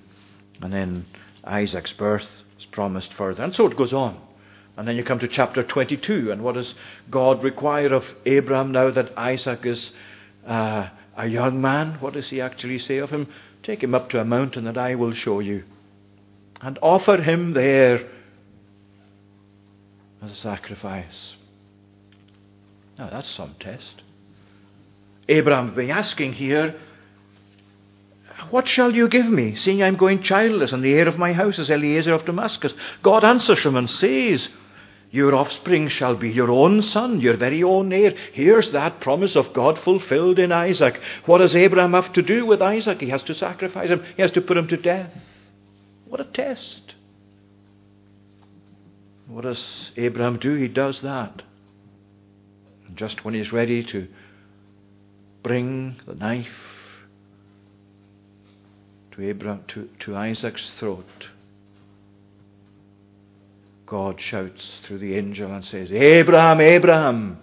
and 0.61 0.73
then 0.73 1.07
Isaac's 1.43 1.95
birth 1.95 2.29
is 2.59 2.67
promised 2.67 3.13
further. 3.15 3.43
And 3.43 3.55
so 3.55 3.67
it 3.67 3.77
goes 3.77 3.95
on. 3.95 4.21
And 4.77 4.87
then 4.87 4.95
you 4.95 5.03
come 5.03 5.19
to 5.21 5.29
chapter 5.29 5.63
22, 5.63 6.31
and 6.31 6.43
what 6.43 6.55
does 6.55 6.75
God 7.11 7.43
require 7.43 7.95
of 7.95 8.05
Abraham 8.27 8.71
now 8.71 8.91
that 8.91 9.17
Isaac 9.17 9.65
is 9.65 9.91
uh, 10.47 10.89
a 11.17 11.27
young 11.27 11.61
man? 11.61 11.95
What 12.01 12.13
does 12.13 12.29
he 12.29 12.41
actually 12.43 12.79
say 12.79 12.99
of 12.99 13.11
him? 13.11 13.29
Take 13.63 13.83
him 13.83 13.95
up 13.95 14.11
to 14.11 14.21
a 14.21 14.25
mountain 14.25 14.65
that 14.65 14.79
I 14.79 14.95
will 14.95 15.15
show 15.15 15.41
you, 15.41 15.65
and 16.61 16.79
offer 16.83 17.17
him 17.17 17.55
there 17.55 18.07
as 20.23 20.31
a 20.31 20.37
sacrifice. 20.37 21.35
Now 22.99 23.09
that's 23.09 23.31
some 23.31 23.57
test. 23.59 24.03
Abraham 25.29 25.75
be 25.75 25.91
asking 25.91 26.35
here, 26.35 26.75
What 28.51 28.67
shall 28.67 28.95
you 28.95 29.09
give 29.09 29.27
me, 29.27 29.57
seeing 29.57 29.83
I 29.83 29.89
am 29.89 29.97
going 29.97 30.23
childless, 30.23 30.73
and 30.73 30.83
the 30.83 30.95
heir 30.95 31.09
of 31.09 31.19
my 31.19 31.33
house 31.33 31.59
is 31.59 31.71
Eliezer 31.71 32.15
of 32.15 32.25
Damascus? 32.25 32.73
God 33.03 33.25
answers 33.25 33.63
him 33.63 33.77
and 33.77 33.91
says, 33.91 34.49
your 35.11 35.35
offspring 35.35 35.89
shall 35.89 36.17
be 36.17 36.31
your 36.31 36.51
own 36.51 36.83
son, 36.83 37.21
your 37.21 37.37
very 37.37 37.63
own 37.63 37.93
heir. 37.93 38.15
Here's 38.33 38.73
that 38.73 39.01
promise 39.01 39.37
of 39.37 39.55
God 39.55 39.79
fulfilled 39.79 40.39
in 40.39 40.53
Isaac. 40.53 41.01
What 41.25 41.39
does 41.39 41.57
Abraham 41.57 41.95
have 41.95 42.13
to 42.13 42.23
do 42.23 42.45
with 42.45 42.61
Isaac? 42.61 43.01
He 43.01 43.09
has 43.09 43.23
to 43.25 43.35
sacrifice 43.35 43.89
him, 43.89 44.05
he 44.17 44.23
has 44.23 44.33
to 44.33 44.43
put 44.43 44.59
him 44.59 44.69
to 44.69 44.77
death. 44.77 45.11
What 46.07 46.21
a 46.21 46.25
test. 46.25 46.95
What 49.29 49.43
does 49.43 49.91
Abraham 49.97 50.39
do? 50.39 50.55
He 50.55 50.69
does 50.69 51.01
that. 51.01 51.43
And 52.87 52.97
just 52.97 53.25
when 53.25 53.35
he's 53.35 53.53
ready 53.53 53.83
to 53.85 54.09
bring 55.43 55.97
the 56.07 56.15
knife 56.15 56.47
to 59.13 59.29
Abraham 59.29 59.65
to, 59.69 59.89
to 60.01 60.17
Isaac's 60.17 60.71
throat, 60.79 61.29
God 63.87 64.21
shouts 64.21 64.81
through 64.85 64.99
the 64.99 65.15
angel 65.17 65.53
and 65.53 65.65
says, 65.65 65.91
Abraham, 65.91 66.61
Abraham, 66.61 67.39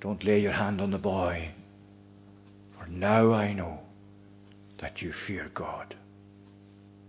don't 0.00 0.24
lay 0.24 0.40
your 0.40 0.52
hand 0.52 0.80
on 0.80 0.90
the 0.90 0.98
boy, 0.98 1.50
for 2.78 2.86
now 2.86 3.32
I 3.32 3.52
know 3.52 3.80
that 4.80 5.02
you 5.02 5.12
fear 5.12 5.50
God. 5.54 5.94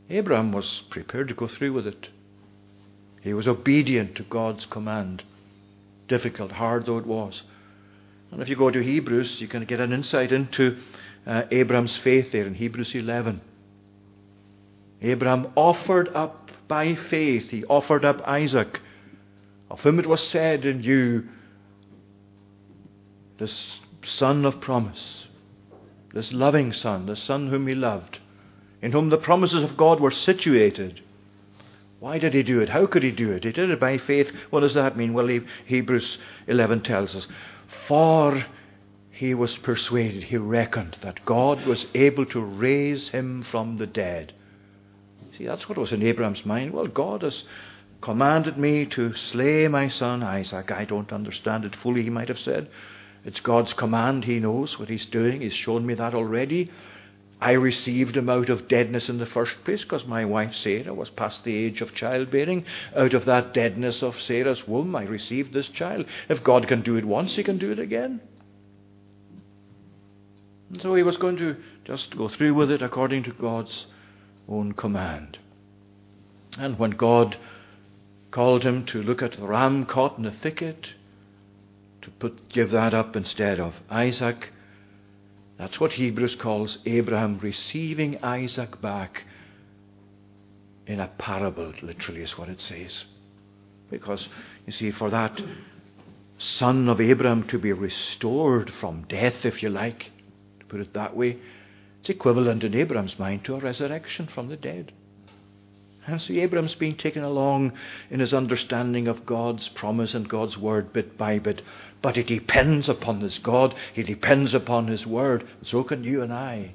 Abraham 0.10 0.52
was 0.52 0.84
prepared 0.90 1.28
to 1.28 1.36
go 1.36 1.48
through 1.48 1.74
with 1.74 1.88
it. 1.88 2.10
He 3.22 3.34
was 3.34 3.48
obedient 3.48 4.16
to 4.16 4.24
God's 4.24 4.66
command, 4.66 5.24
difficult, 6.08 6.54
hard 6.54 6.86
though 6.86 6.98
it 6.98 7.06
was. 7.06 7.44
And 8.32 8.42
if 8.42 8.50
you 8.50 8.56
go 8.56 8.70
to 8.70 8.80
Hebrews, 8.80 9.42
you 9.42 9.48
can 9.48 9.66
get 9.66 9.80
an 9.80 9.92
insight 9.92 10.32
into 10.32 10.78
uh, 11.26 11.44
Abraham's 11.52 11.98
faith 11.98 12.32
there 12.32 12.46
in 12.46 12.56
Hebrews 12.56 12.94
11. 12.94 13.42
Abraham 15.02 15.52
offered 15.56 16.10
up 16.10 16.52
by 16.68 16.96
faith 16.96 17.50
he 17.50 17.66
offered 17.66 18.06
up 18.06 18.22
Isaac, 18.28 18.80
of 19.70 19.80
whom 19.82 20.00
it 20.00 20.08
was 20.08 20.26
said 20.28 20.66
in 20.66 20.84
you, 20.84 21.28
this 23.38 23.80
son 24.04 24.46
of 24.46 24.62
promise, 24.62 25.28
this 26.14 26.32
loving 26.32 26.74
son, 26.74 27.06
the 27.06 27.16
son 27.16 27.48
whom 27.48 27.68
he 27.68 27.76
loved, 27.76 28.20
in 28.82 28.92
whom 28.92 29.10
the 29.10 29.18
promises 29.18 29.64
of 29.64 29.78
God 29.78 30.00
were 30.00 30.12
situated. 30.12 31.02
Why 32.00 32.18
did 32.18 32.34
he 32.34 32.44
do 32.44 32.62
it? 32.62 32.70
How 32.70 32.86
could 32.86 33.04
he 33.04 33.12
do 33.12 33.32
it? 33.32 33.44
He 33.44 33.52
did 33.52 33.70
it 33.70 33.80
by 33.80 33.98
faith. 33.98 34.32
What 34.52 34.62
does 34.62 34.76
that 34.76 34.96
mean? 34.96 35.14
Well, 35.14 35.28
Hebrews 35.66 36.18
11 36.48 36.82
tells 36.84 37.16
us. 37.16 37.28
For 37.88 38.46
he 39.12 39.34
was 39.34 39.58
persuaded, 39.58 40.24
he 40.24 40.38
reckoned 40.38 40.98
that 41.02 41.26
God 41.26 41.66
was 41.66 41.88
able 41.94 42.26
to 42.28 42.42
raise 42.42 43.10
him 43.10 43.44
from 43.44 43.78
the 43.78 43.88
dead. 43.88 44.34
See, 45.38 45.46
that's 45.46 45.68
what 45.70 45.78
was 45.78 45.92
in 45.92 46.04
Abraham's 46.04 46.46
mind. 46.46 46.74
Well, 46.74 46.88
God 46.88 47.22
has 47.22 47.44
commanded 48.02 48.58
me 48.58 48.86
to 48.88 49.14
slay 49.14 49.68
my 49.68 49.90
son 49.90 50.24
Isaac. 50.24 50.72
I 50.72 50.86
don't 50.86 51.12
understand 51.12 51.66
it 51.66 51.76
fully, 51.76 52.04
he 52.04 52.10
might 52.10 52.30
have 52.30 52.40
said. 52.40 52.70
It's 53.26 53.42
God's 53.42 53.74
command. 53.74 54.26
He 54.26 54.40
knows 54.40 54.80
what 54.80 54.90
he's 54.90 55.06
doing. 55.06 55.42
He's 55.42 55.54
shown 55.54 55.86
me 55.86 55.94
that 55.96 56.14
already. 56.14 56.72
I 57.42 57.54
received 57.54 58.18
him 58.18 58.30
out 58.30 58.50
of 58.50 58.68
deadness 58.68 59.08
in 59.08 59.18
the 59.18 59.26
first 59.26 59.64
place 59.64 59.84
because 59.84 60.06
my 60.06 60.26
wife 60.26 60.54
Sarah 60.54 60.94
was 60.94 61.10
past 61.10 61.46
the 61.46 61.56
age 61.56 61.80
of 61.80 61.96
childbearing. 61.96 62.66
Out 62.96 63.14
of 63.14 63.26
that 63.26 63.54
deadness 63.54 64.04
of 64.04 64.20
Sarah's 64.20 64.68
womb, 64.68 64.96
I 64.96 65.04
received 65.04 65.54
this 65.54 65.70
child. 65.70 66.06
If 66.28 66.44
God 66.44 66.68
can 66.68 66.82
do 66.82 66.98
it 66.98 67.06
once, 67.06 67.36
he 67.36 67.44
can 67.44 67.58
do 67.58 67.72
it 67.72 67.80
again. 67.80 68.20
And 70.70 70.82
so 70.82 70.96
he 70.96 71.04
was 71.04 71.18
going 71.18 71.38
to 71.38 71.56
just 71.86 72.16
go 72.18 72.28
through 72.28 72.54
with 72.56 72.72
it 72.72 72.82
according 72.82 73.24
to 73.24 73.32
God's 73.32 73.86
own 74.50 74.74
command. 74.74 75.40
And 76.58 76.78
when 76.78 76.92
God 76.92 77.38
called 78.32 78.64
him 78.64 78.86
to 78.88 79.02
look 79.02 79.22
at 79.24 79.34
the 79.34 79.48
ram 79.48 79.86
caught 79.86 80.18
in 80.18 80.24
the 80.24 80.32
thicket, 80.32 80.88
to 82.02 82.12
put, 82.12 82.50
give 82.50 82.72
that 82.72 82.94
up 82.94 83.16
instead 83.16 83.60
of 83.60 83.76
Isaac, 83.90 84.50
that's 85.60 85.78
what 85.78 85.92
Hebrews 85.92 86.36
calls 86.36 86.78
Abraham 86.86 87.38
receiving 87.40 88.24
Isaac 88.24 88.82
back 88.82 89.26
in 90.88 91.02
a 91.02 91.08
parable, 91.08 91.74
literally, 91.82 92.22
is 92.22 92.38
what 92.38 92.48
it 92.48 92.62
says. 92.62 93.04
Because, 93.92 94.30
you 94.66 94.72
see, 94.72 94.92
for 94.92 95.10
that 95.10 95.40
son 96.38 96.88
of 96.88 97.02
Abraham 97.02 97.46
to 97.50 97.60
be 97.60 97.74
restored 97.74 98.72
from 98.80 99.06
death, 99.10 99.44
if 99.44 99.62
you 99.62 99.70
like, 99.70 100.12
to 100.62 100.66
put 100.68 100.80
it 100.80 100.94
that 100.94 101.18
way, 101.18 101.38
it's 102.00 102.10
equivalent 102.10 102.64
in 102.64 102.74
Abraham's 102.74 103.20
mind 103.20 103.44
to 103.44 103.56
a 103.56 103.60
resurrection 103.60 104.28
from 104.34 104.48
the 104.48 104.56
dead. 104.56 104.94
And 106.08 106.22
see, 106.22 106.40
Abraham's 106.40 106.76
being 106.76 106.96
taken 106.96 107.24
along 107.24 107.74
in 108.10 108.20
his 108.20 108.34
understanding 108.34 109.08
of 109.08 109.26
God's 109.26 109.68
promise 109.70 110.14
and 110.14 110.28
God's 110.28 110.58
word 110.58 110.92
bit 110.94 111.18
by 111.18 111.40
bit. 111.40 111.62
But 112.02 112.16
he 112.16 112.24
depends 112.24 112.90
upon 112.90 113.20
this 113.20 113.38
God, 113.38 113.76
he 113.94 114.04
depends 114.04 114.54
upon 114.54 114.88
his 114.88 115.06
word. 115.06 115.48
So 115.64 115.84
can 115.84 116.04
you 116.04 116.22
and 116.24 116.34
I. 116.34 116.72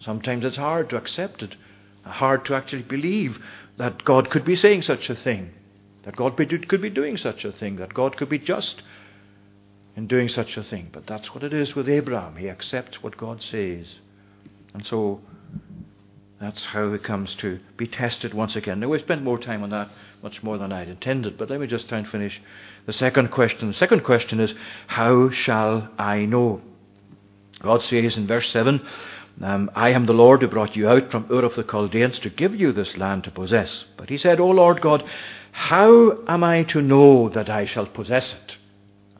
Sometimes 0.00 0.44
it's 0.44 0.56
hard 0.56 0.90
to 0.90 0.96
accept 0.96 1.42
it, 1.42 1.56
hard 2.04 2.44
to 2.46 2.54
actually 2.54 2.82
believe 2.82 3.38
that 3.76 4.04
God 4.04 4.30
could 4.30 4.44
be 4.44 4.56
saying 4.56 4.82
such 4.82 5.10
a 5.10 5.14
thing, 5.14 5.50
that 6.02 6.16
God 6.16 6.36
could 6.36 6.80
be 6.82 6.90
doing 6.90 7.16
such 7.16 7.44
a 7.44 7.52
thing, 7.52 7.76
that 7.76 7.94
God 7.94 8.16
could 8.16 8.28
be 8.28 8.38
just 8.38 8.82
in 9.96 10.06
doing 10.06 10.28
such 10.28 10.56
a 10.56 10.62
thing. 10.62 10.88
But 10.92 11.06
that's 11.06 11.34
what 11.34 11.44
it 11.44 11.52
is 11.52 11.74
with 11.74 11.88
Abraham. 11.88 12.36
He 12.36 12.48
accepts 12.48 13.02
what 13.02 13.16
God 13.16 13.42
says. 13.42 13.86
And 14.72 14.86
so 14.86 15.20
that's 16.40 16.64
how 16.64 16.92
it 16.92 17.04
comes 17.04 17.34
to 17.36 17.60
be 17.76 17.86
tested 17.86 18.32
once 18.32 18.56
again. 18.56 18.80
Now, 18.80 18.88
we 18.88 18.98
spent 18.98 19.22
more 19.22 19.38
time 19.38 19.62
on 19.62 19.70
that, 19.70 19.90
much 20.22 20.42
more 20.42 20.56
than 20.56 20.72
I'd 20.72 20.88
intended, 20.88 21.36
but 21.36 21.50
let 21.50 21.60
me 21.60 21.66
just 21.66 21.88
try 21.88 21.98
and 21.98 22.08
finish 22.08 22.40
the 22.86 22.94
second 22.94 23.30
question. 23.30 23.68
The 23.68 23.74
second 23.74 24.04
question 24.04 24.40
is, 24.40 24.54
How 24.86 25.28
shall 25.30 25.90
I 25.98 26.24
know? 26.24 26.62
God 27.60 27.82
says 27.82 28.16
in 28.16 28.26
verse 28.26 28.50
7 28.50 28.80
um, 29.42 29.70
I 29.74 29.90
am 29.90 30.06
the 30.06 30.12
Lord 30.12 30.40
who 30.40 30.48
brought 30.48 30.76
you 30.76 30.88
out 30.88 31.10
from 31.10 31.26
Ur 31.30 31.44
of 31.44 31.54
the 31.56 31.62
Chaldeans 31.62 32.18
to 32.20 32.30
give 32.30 32.54
you 32.54 32.72
this 32.72 32.96
land 32.96 33.24
to 33.24 33.30
possess. 33.30 33.84
But 33.96 34.08
he 34.08 34.18
said, 34.18 34.40
O 34.40 34.48
Lord 34.48 34.80
God, 34.80 35.04
how 35.52 36.18
am 36.26 36.44
I 36.44 36.64
to 36.64 36.82
know 36.82 37.28
that 37.30 37.48
I 37.48 37.64
shall 37.64 37.86
possess 37.86 38.34
it? 38.34 38.56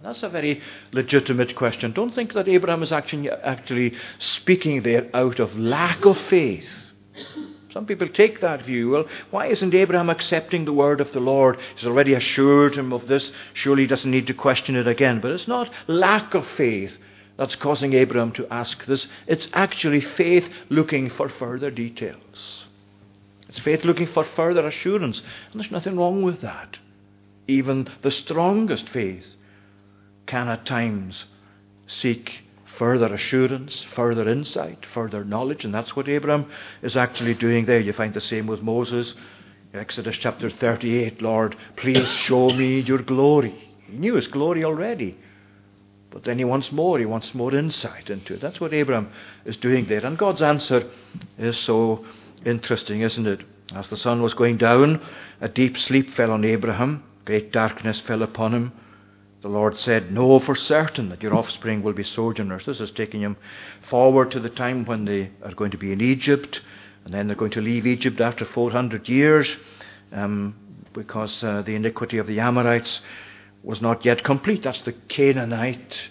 That's 0.03 0.23
a 0.23 0.29
very 0.29 0.63
legitimate 0.93 1.55
question. 1.55 1.93
Don't 1.93 2.15
think 2.15 2.33
that 2.33 2.49
Abraham 2.49 2.83
is 2.83 2.93
actually, 2.93 3.31
actually 3.31 3.95
speaking 4.19 4.83
there 4.83 5.09
out 5.15 5.41
of 5.41 5.57
lack 5.59 6.07
of 6.07 6.19
faith. 6.19 6.90
Some 7.73 7.87
people 7.87 8.09
take 8.09 8.41
that 8.41 8.65
view. 8.65 8.91
Well, 8.91 9.07
why 9.31 9.47
isn't 9.47 9.75
Abraham 9.75 10.11
accepting 10.11 10.65
the 10.65 10.73
word 10.73 11.01
of 11.01 11.13
the 11.13 11.21
Lord? 11.21 11.59
He's 11.77 11.87
already 11.87 12.15
assured 12.15 12.75
him 12.75 12.93
of 12.93 13.07
this. 13.07 13.31
Surely 13.53 13.83
he 13.83 13.89
doesn't 13.89 14.11
need 14.11 14.27
to 14.27 14.35
question 14.35 14.75
it 14.75 14.89
again. 14.89 15.21
But 15.21 15.31
it's 15.33 15.47
not 15.47 15.71
lack 15.87 16.35
of 16.35 16.47
faith 16.47 16.99
that's 17.37 17.55
causing 17.57 17.93
Abraham 17.93 18.33
to 18.33 18.53
ask 18.53 18.85
this. 18.87 19.07
It's 19.27 19.49
actually 19.53 20.01
faith 20.01 20.49
looking 20.69 21.11
for 21.11 21.29
further 21.29 21.71
details. 21.71 22.65
It's 23.49 23.61
faith 23.61 23.85
looking 23.85 24.09
for 24.09 24.25
further 24.25 24.67
assurance. 24.67 25.23
And 25.51 25.61
there's 25.61 25.73
nothing 25.73 25.97
wrong 25.97 26.23
with 26.23 26.41
that. 26.41 26.79
Even 27.47 27.89
the 28.03 28.11
strongest 28.11 28.89
faith 28.89 29.27
can 30.27 30.49
at 30.49 30.67
times 30.67 31.25
seek 31.87 32.43
further 32.79 33.13
assurance, 33.13 33.85
further 33.95 34.29
insight, 34.29 34.87
further 34.95 35.25
knowledge, 35.25 35.65
and 35.65 35.75
that's 35.75 35.95
what 35.95 36.09
Abraham 36.09 36.51
is 36.83 36.97
actually 36.97 37.35
doing 37.35 37.65
there. 37.67 37.81
You 37.81 37.93
find 37.93 38.15
the 38.15 38.21
same 38.21 38.47
with 38.47 38.63
Moses. 38.63 39.15
Exodus 39.73 40.17
chapter 40.17 40.51
38, 40.51 41.23
Lord, 41.23 41.57
please 41.77 42.09
show 42.09 42.51
me 42.51 42.81
your 42.81 43.03
glory. 43.03 43.55
He 43.87 43.97
knew 43.97 44.15
his 44.15 44.27
glory 44.27 44.65
already. 44.65 45.17
But 46.11 46.25
then 46.25 46.39
he 46.39 46.45
wants 46.45 46.73
more. 46.73 46.99
He 46.99 47.07
wants 47.07 47.35
more 47.35 47.55
insight 47.55 48.11
into 48.11 48.35
it. 48.35 48.41
That's 48.41 48.61
what 48.61 48.75
Abraham 48.75 49.13
is 49.45 49.57
doing 49.57 49.87
there. 49.87 50.05
And 50.05 50.19
God's 50.19 50.43
answer 50.43 50.91
is 51.39 51.57
so 51.57 52.05
interesting, 52.45 53.03
isn't 53.03 53.27
it? 53.27 53.43
As 53.73 53.89
the 53.89 53.97
sun 53.97 54.21
was 54.21 54.35
going 54.35 54.57
down, 54.57 55.01
a 55.41 55.49
deep 55.49 55.79
sleep 55.79 56.13
fell 56.15 56.33
on 56.33 56.45
Abraham. 56.45 57.05
Great 57.25 57.53
darkness 57.53 58.01
fell 58.01 58.23
upon 58.23 58.53
him. 58.53 58.73
The 59.43 59.49
Lord 59.49 59.79
said, 59.79 60.13
Know 60.13 60.39
for 60.39 60.55
certain 60.55 61.09
that 61.09 61.23
your 61.23 61.35
offspring 61.35 61.83
will 61.83 61.95
be 61.95 62.05
sojourners. 62.05 62.67
This 62.67 62.81
is 62.81 62.91
taking 62.91 63.23
him 63.23 63.37
forward 63.89 64.31
to 64.33 64.41
the 64.41 64.51
time 64.51 64.85
when 64.85 65.07
they 65.07 65.31
are 65.43 65.55
going 65.55 65.71
to 65.71 65.79
be 65.79 65.93
in 65.93 66.01
Egypt, 66.01 66.61
and 67.05 67.15
then 67.15 67.27
they're 67.27 67.37
going 67.37 67.51
to 67.53 67.63
leave 67.63 67.87
Egypt 67.87 68.21
after 68.21 68.45
400 68.45 69.09
years 69.09 69.57
um, 70.13 70.55
because 70.93 71.43
uh, 71.43 71.63
the 71.63 71.75
iniquity 71.75 72.19
of 72.19 72.27
the 72.27 72.41
Amorites 72.41 73.01
was 73.63 73.81
not 73.81 74.05
yet 74.05 74.25
complete. 74.25 74.63
That's 74.63 74.83
the 74.83 74.93
Canaanite 74.93 76.03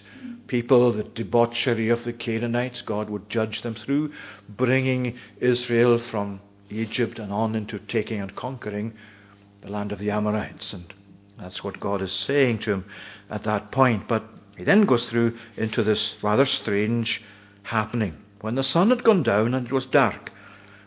people, 0.48 0.92
the 0.92 1.04
debauchery 1.04 1.88
of 1.88 2.02
the 2.04 2.12
Canaanites. 2.12 2.82
God 2.82 3.08
would 3.10 3.30
judge 3.30 3.62
them 3.62 3.76
through 3.76 4.12
bringing 4.48 5.16
Israel 5.38 5.98
from 5.98 6.40
Egypt 6.68 7.20
and 7.20 7.32
on 7.32 7.54
into 7.54 7.78
taking 7.78 8.20
and 8.20 8.34
conquering 8.34 8.94
the 9.60 9.70
land 9.70 9.92
of 9.92 10.00
the 10.00 10.10
Amorites. 10.10 10.72
And 10.72 10.92
that's 11.40 11.64
what 11.64 11.80
God 11.80 12.02
is 12.02 12.12
saying 12.12 12.60
to 12.60 12.72
him 12.72 12.84
at 13.30 13.44
that 13.44 13.70
point. 13.70 14.06
But 14.08 14.24
he 14.56 14.64
then 14.64 14.84
goes 14.84 15.08
through 15.08 15.38
into 15.56 15.82
this 15.82 16.14
rather 16.22 16.46
strange 16.46 17.22
happening. 17.62 18.16
When 18.40 18.54
the 18.54 18.62
sun 18.62 18.90
had 18.90 19.04
gone 19.04 19.22
down 19.22 19.54
and 19.54 19.66
it 19.66 19.72
was 19.72 19.86
dark, 19.86 20.30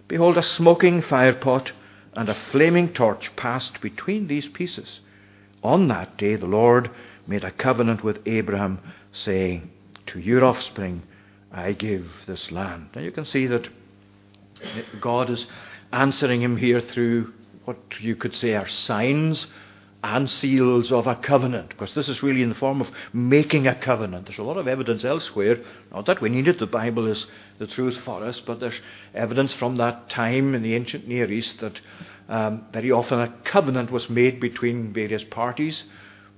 behold, 0.07 0.37
a 0.37 0.43
smoking 0.43 1.01
firepot 1.01 1.71
and 2.15 2.29
a 2.29 2.37
flaming 2.51 2.93
torch 2.93 3.35
passed 3.35 3.81
between 3.81 4.27
these 4.27 4.47
pieces. 4.47 4.99
On 5.63 5.87
that 5.87 6.17
day 6.17 6.35
the 6.35 6.45
Lord 6.45 6.89
made 7.25 7.43
a 7.43 7.51
covenant 7.51 8.03
with 8.03 8.19
Abraham, 8.25 8.79
saying, 9.11 9.71
To 10.07 10.19
your 10.19 10.43
offspring 10.43 11.03
I 11.51 11.71
give 11.73 12.11
this 12.27 12.51
land. 12.51 12.89
Now 12.95 13.01
you 13.01 13.11
can 13.11 13.25
see 13.25 13.47
that 13.47 13.69
God 14.99 15.29
is 15.29 15.47
answering 15.91 16.41
him 16.41 16.57
here 16.57 16.81
through 16.81 17.33
what 17.65 17.77
you 17.99 18.15
could 18.15 18.35
say 18.35 18.55
are 18.55 18.67
signs 18.67 19.47
and 20.03 20.29
seals 20.29 20.91
of 20.91 21.07
a 21.07 21.15
covenant, 21.15 21.69
because 21.69 21.93
this 21.93 22.09
is 22.09 22.21
really 22.21 22.41
in 22.41 22.49
the 22.49 22.55
form 22.55 22.81
of 22.81 22.91
making 23.13 23.67
a 23.67 23.75
covenant. 23.75 24.25
There's 24.25 24.37
a 24.37 24.43
lot 24.43 24.57
of 24.57 24.67
evidence 24.67 25.05
elsewhere, 25.05 25.59
not 25.93 26.05
that 26.07 26.21
we 26.21 26.27
need 26.27 26.49
it, 26.49 26.59
the 26.59 26.67
Bible 26.67 27.07
is 27.07 27.25
the 27.57 27.67
truth 27.67 27.97
for 28.03 28.21
us, 28.23 28.41
but 28.41 28.59
there's 28.59 28.79
evidence 29.13 29.53
from 29.53 29.77
that 29.77 30.09
time 30.09 30.55
in 30.55 30.61
the 30.61 30.75
ancient 30.75 31.07
Near 31.07 31.31
East 31.31 31.61
that 31.61 31.79
um, 32.27 32.65
very 32.73 32.91
often 32.91 33.21
a 33.21 33.33
covenant 33.45 33.91
was 33.91 34.09
made 34.09 34.41
between 34.41 34.91
various 34.91 35.23
parties 35.23 35.83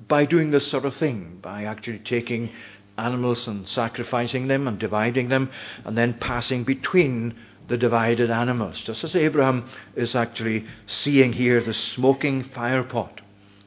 by 0.07 0.25
doing 0.25 0.51
this 0.51 0.67
sort 0.67 0.85
of 0.85 0.95
thing, 0.95 1.39
by 1.41 1.63
actually 1.63 1.99
taking 1.99 2.51
animals 2.99 3.47
and 3.47 3.67
sacrificing 3.67 4.47
them 4.47 4.67
and 4.67 4.77
dividing 4.77 5.29
them, 5.29 5.49
and 5.85 5.97
then 5.97 6.13
passing 6.13 6.63
between 6.63 7.33
the 7.67 7.77
divided 7.77 8.29
animals, 8.29 8.79
just 8.81 9.03
as 9.03 9.15
Abraham 9.15 9.67
is 9.95 10.15
actually 10.15 10.65
seeing 10.85 11.33
here 11.33 11.63
the 11.63 11.73
smoking 11.73 12.43
firepot. 12.43 13.24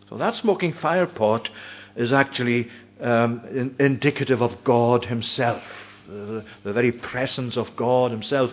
So 0.08 0.16
that 0.16 0.34
smoking 0.36 0.72
firepot 0.72 1.48
is 1.96 2.12
actually 2.12 2.68
um, 3.00 3.42
in, 3.50 3.76
indicative 3.78 4.40
of 4.40 4.64
God 4.64 5.04
Himself, 5.04 5.62
the, 6.06 6.44
the 6.64 6.72
very 6.72 6.92
presence 6.92 7.56
of 7.56 7.76
God 7.76 8.10
Himself 8.10 8.52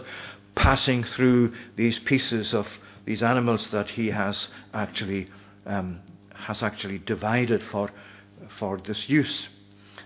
passing 0.56 1.04
through 1.04 1.54
these 1.76 2.00
pieces 2.00 2.54
of 2.54 2.68
these 3.06 3.22
animals 3.22 3.70
that 3.72 3.90
he 3.90 4.08
has 4.08 4.48
actually 4.74 5.30
um, 5.66 6.00
has 6.34 6.64
actually 6.64 6.98
divided 7.00 7.62
for 7.72 7.92
for 8.60 8.80
this 8.80 9.10
use. 9.10 9.48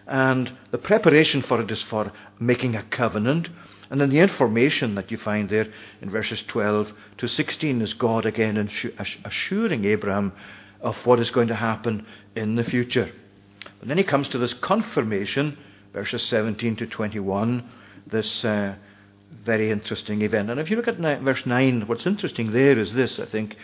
And 0.07 0.51
the 0.71 0.77
preparation 0.77 1.41
for 1.41 1.61
it 1.61 1.71
is 1.71 1.81
for 1.83 2.11
making 2.39 2.75
a 2.75 2.83
covenant. 2.83 3.49
And 3.89 3.99
then 3.99 4.09
the 4.09 4.19
information 4.19 4.95
that 4.95 5.11
you 5.11 5.17
find 5.17 5.49
there 5.49 5.67
in 6.01 6.09
verses 6.09 6.43
12 6.47 6.91
to 7.17 7.27
16 7.27 7.81
is 7.81 7.93
God 7.93 8.25
again 8.25 8.69
assuring 9.25 9.85
Abraham 9.85 10.33
of 10.81 10.95
what 11.05 11.19
is 11.19 11.31
going 11.31 11.47
to 11.47 11.55
happen 11.55 12.05
in 12.35 12.55
the 12.55 12.63
future. 12.63 13.11
And 13.81 13.89
then 13.89 13.97
he 13.97 14.03
comes 14.03 14.27
to 14.29 14.37
this 14.37 14.53
confirmation, 14.53 15.57
verses 15.93 16.23
17 16.23 16.77
to 16.77 16.87
21, 16.87 17.69
this 18.07 18.43
uh, 18.45 18.75
very 19.43 19.71
interesting 19.71 20.21
event. 20.21 20.49
And 20.49 20.59
if 20.59 20.69
you 20.69 20.77
look 20.77 20.87
at 20.87 20.97
verse 20.97 21.45
9, 21.45 21.87
what's 21.87 22.05
interesting 22.05 22.51
there 22.51 22.77
is 22.77 22.93
this, 22.93 23.19
I 23.19 23.25
think. 23.25 23.55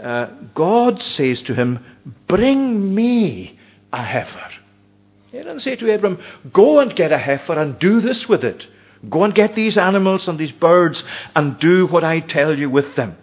Uh, 0.00 0.26
God 0.54 1.02
says 1.02 1.42
to 1.42 1.54
him, 1.54 1.84
Bring 2.26 2.94
me 2.94 3.58
a 3.92 4.02
heifer. 4.02 4.50
He 5.32 5.38
doesn't 5.38 5.60
say 5.60 5.76
to 5.76 5.94
Abram, 5.94 6.22
Go 6.52 6.78
and 6.80 6.94
get 6.94 7.12
a 7.12 7.18
heifer 7.18 7.54
and 7.54 7.78
do 7.78 8.00
this 8.00 8.28
with 8.28 8.44
it. 8.44 8.66
Go 9.08 9.24
and 9.24 9.34
get 9.34 9.54
these 9.54 9.76
animals 9.76 10.26
and 10.28 10.38
these 10.38 10.52
birds 10.52 11.02
and 11.34 11.58
do 11.58 11.86
what 11.86 12.04
I 12.04 12.20
tell 12.20 12.58
you 12.58 12.70
with 12.70 12.96
them. 12.96 13.16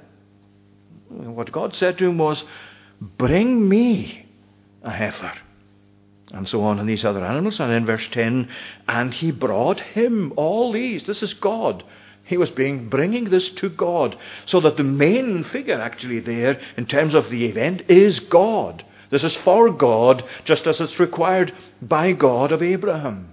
What 1.09 1.51
God 1.51 1.75
said 1.75 1.97
to 1.97 2.05
him 2.05 2.17
was, 2.17 2.43
Bring 3.01 3.67
me 3.67 4.25
a 4.83 4.91
heifer 4.91 5.33
and 6.31 6.47
so 6.49 6.61
on, 6.63 6.79
and 6.79 6.89
these 6.89 7.05
other 7.05 7.23
animals. 7.23 7.59
And 7.59 7.71
in 7.71 7.85
verse 7.85 8.07
10, 8.11 8.49
and 8.87 9.13
he 9.13 9.31
brought 9.31 9.79
him 9.79 10.33
all 10.35 10.71
these. 10.71 11.05
This 11.05 11.23
is 11.23 11.33
God. 11.33 11.83
He 12.23 12.37
was 12.37 12.49
being 12.49 12.89
bringing 12.89 13.25
this 13.25 13.49
to 13.51 13.69
God. 13.69 14.17
So 14.45 14.59
that 14.61 14.77
the 14.77 14.83
main 14.83 15.43
figure 15.43 15.79
actually 15.79 16.19
there, 16.19 16.59
in 16.77 16.87
terms 16.87 17.13
of 17.13 17.29
the 17.29 17.45
event, 17.45 17.83
is 17.89 18.19
God. 18.19 18.83
This 19.11 19.23
is 19.23 19.35
for 19.37 19.69
God, 19.71 20.23
just 20.43 20.65
as 20.65 20.81
it's 20.81 20.99
required 20.99 21.53
by 21.81 22.11
God 22.13 22.51
of 22.51 22.63
Abraham. 22.63 23.29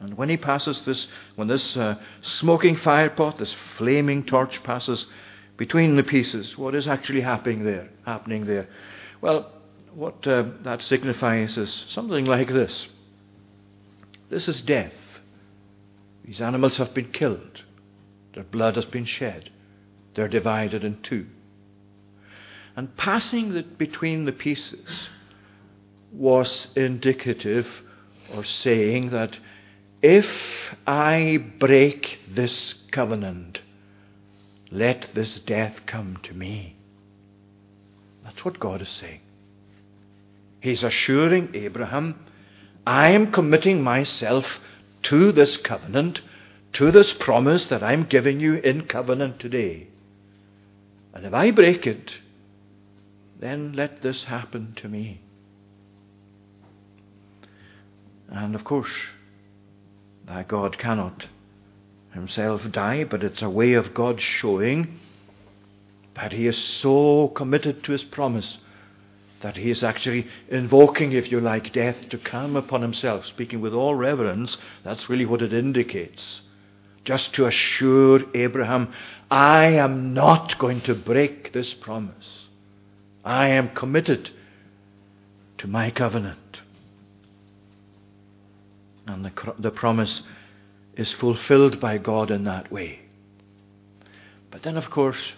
And 0.00 0.16
when 0.16 0.28
he 0.28 0.36
passes 0.36 0.80
this, 0.82 1.06
when 1.36 1.48
this 1.48 1.76
uh, 1.76 1.96
smoking 2.22 2.76
firepot, 2.76 3.38
this 3.38 3.56
flaming 3.76 4.24
torch 4.24 4.62
passes 4.62 5.06
between 5.60 5.94
the 5.94 6.02
pieces, 6.02 6.56
what 6.56 6.74
is 6.74 6.88
actually 6.88 7.20
happening 7.20 7.64
there? 7.64 7.86
Happening 8.06 8.46
there? 8.46 8.66
Well, 9.20 9.52
what 9.92 10.26
uh, 10.26 10.44
that 10.62 10.80
signifies 10.80 11.58
is 11.58 11.84
something 11.90 12.24
like 12.24 12.48
this 12.48 12.88
this 14.30 14.48
is 14.48 14.62
death. 14.62 15.20
These 16.24 16.40
animals 16.40 16.78
have 16.78 16.94
been 16.94 17.12
killed, 17.12 17.62
their 18.32 18.44
blood 18.44 18.76
has 18.76 18.86
been 18.86 19.04
shed, 19.04 19.50
they're 20.14 20.28
divided 20.28 20.82
in 20.82 21.02
two. 21.02 21.26
And 22.74 22.96
passing 22.96 23.52
the, 23.52 23.62
between 23.62 24.24
the 24.24 24.32
pieces 24.32 25.10
was 26.10 26.68
indicative 26.74 27.66
or 28.34 28.44
saying 28.44 29.10
that 29.10 29.36
if 30.00 30.26
I 30.86 31.36
break 31.58 32.20
this 32.30 32.76
covenant, 32.92 33.60
let 34.70 35.10
this 35.14 35.38
death 35.40 35.80
come 35.86 36.18
to 36.22 36.34
me. 36.34 36.76
That's 38.24 38.44
what 38.44 38.60
God 38.60 38.82
is 38.82 38.88
saying. 38.88 39.20
He's 40.60 40.82
assuring 40.82 41.50
Abraham, 41.54 42.26
I 42.86 43.10
am 43.10 43.32
committing 43.32 43.82
myself 43.82 44.60
to 45.04 45.32
this 45.32 45.56
covenant, 45.56 46.20
to 46.74 46.90
this 46.90 47.12
promise 47.12 47.66
that 47.66 47.82
I'm 47.82 48.04
giving 48.04 48.40
you 48.40 48.54
in 48.54 48.86
covenant 48.86 49.40
today. 49.40 49.88
And 51.14 51.26
if 51.26 51.34
I 51.34 51.50
break 51.50 51.86
it, 51.86 52.18
then 53.40 53.72
let 53.72 54.02
this 54.02 54.24
happen 54.24 54.74
to 54.76 54.88
me. 54.88 55.20
And 58.28 58.54
of 58.54 58.62
course, 58.62 58.92
that 60.26 60.46
God 60.46 60.78
cannot 60.78 61.26
himself 62.12 62.62
die, 62.70 63.04
but 63.04 63.22
it's 63.22 63.42
a 63.42 63.50
way 63.50 63.74
of 63.74 63.94
God 63.94 64.20
showing 64.20 64.98
that 66.14 66.32
he 66.32 66.46
is 66.46 66.58
so 66.58 67.28
committed 67.28 67.84
to 67.84 67.92
his 67.92 68.04
promise 68.04 68.58
that 69.42 69.56
he 69.56 69.70
is 69.70 69.82
actually 69.82 70.26
invoking, 70.48 71.12
if 71.12 71.30
you 71.32 71.40
like, 71.40 71.72
death 71.72 72.08
to 72.10 72.18
come 72.18 72.56
upon 72.56 72.82
himself. 72.82 73.24
Speaking 73.26 73.60
with 73.60 73.72
all 73.72 73.94
reverence, 73.94 74.58
that's 74.84 75.08
really 75.08 75.24
what 75.24 75.42
it 75.42 75.52
indicates. 75.52 76.42
Just 77.04 77.34
to 77.34 77.46
assure 77.46 78.20
Abraham, 78.34 78.92
I 79.30 79.66
am 79.66 80.12
not 80.12 80.58
going 80.58 80.82
to 80.82 80.94
break 80.94 81.52
this 81.52 81.72
promise. 81.72 82.48
I 83.24 83.48
am 83.48 83.70
committed 83.70 84.30
to 85.58 85.66
my 85.66 85.90
covenant. 85.90 86.60
And 89.06 89.24
the, 89.24 89.54
the 89.58 89.70
promise 89.70 90.22
is 91.00 91.12
fulfilled 91.14 91.80
by 91.80 91.96
God 91.96 92.30
in 92.30 92.44
that 92.44 92.70
way. 92.70 93.00
But 94.50 94.62
then, 94.62 94.76
of 94.76 94.90
course, 94.90 95.32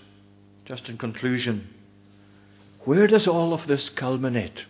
just 0.65 0.89
in 0.89 0.99
conclusion, 0.99 1.69
where 2.81 3.07
does 3.07 3.29
all 3.29 3.55
of 3.55 3.69
this 3.69 3.89
culminate? 3.89 4.65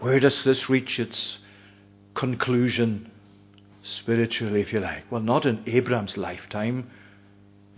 Where 0.00 0.20
does 0.20 0.44
this 0.44 0.68
reach 0.68 1.00
its 1.00 1.38
conclusion 2.14 3.10
spiritually, 3.82 4.60
if 4.60 4.74
you 4.74 4.80
like? 4.80 5.10
Well, 5.10 5.22
not 5.22 5.46
in 5.46 5.62
Abraham's 5.66 6.18
lifetime, 6.18 6.90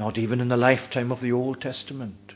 not 0.01 0.19
even 0.19 0.41
in 0.41 0.49
the 0.49 0.57
lifetime 0.57 1.13
of 1.13 1.21
the 1.21 1.31
Old 1.31 1.61
Testament. 1.61 2.35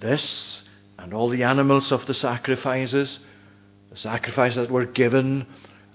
This 0.00 0.60
and 0.98 1.14
all 1.14 1.30
the 1.30 1.44
animals 1.44 1.90
of 1.90 2.04
the 2.04 2.12
sacrifices, 2.12 3.18
the 3.90 3.96
sacrifices 3.96 4.56
that 4.56 4.70
were 4.70 4.84
given 4.84 5.46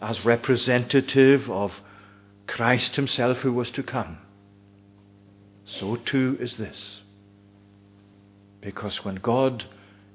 as 0.02 0.26
representative 0.26 1.50
of 1.50 1.72
Christ 2.48 2.96
Himself 2.96 3.40
who 3.40 3.54
was 3.54 3.70
to 3.72 3.84
come, 3.84 4.18
so 5.66 5.96
too 5.96 6.38
is 6.40 6.58
this. 6.58 7.02
Because 8.60 9.06
when 9.06 9.16
God 9.16 9.66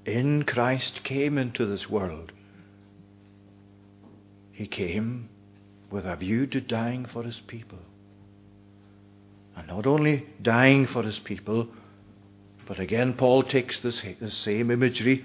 in 0.04 0.44
Christ 0.44 1.02
came 1.02 1.38
into 1.38 1.66
this 1.66 1.88
world, 1.88 2.32
He 4.52 4.66
came 4.66 5.28
with 5.90 6.04
a 6.04 6.16
view 6.16 6.46
to 6.48 6.60
dying 6.60 7.06
for 7.06 7.22
His 7.22 7.40
people. 7.46 7.78
And 9.56 9.68
not 9.68 9.86
only 9.86 10.26
dying 10.42 10.86
for 10.86 11.02
His 11.02 11.18
people, 11.18 11.68
but 12.66 12.78
again, 12.78 13.14
Paul 13.14 13.42
takes 13.42 13.80
this, 13.80 14.02
the 14.20 14.30
same 14.30 14.70
imagery, 14.70 15.24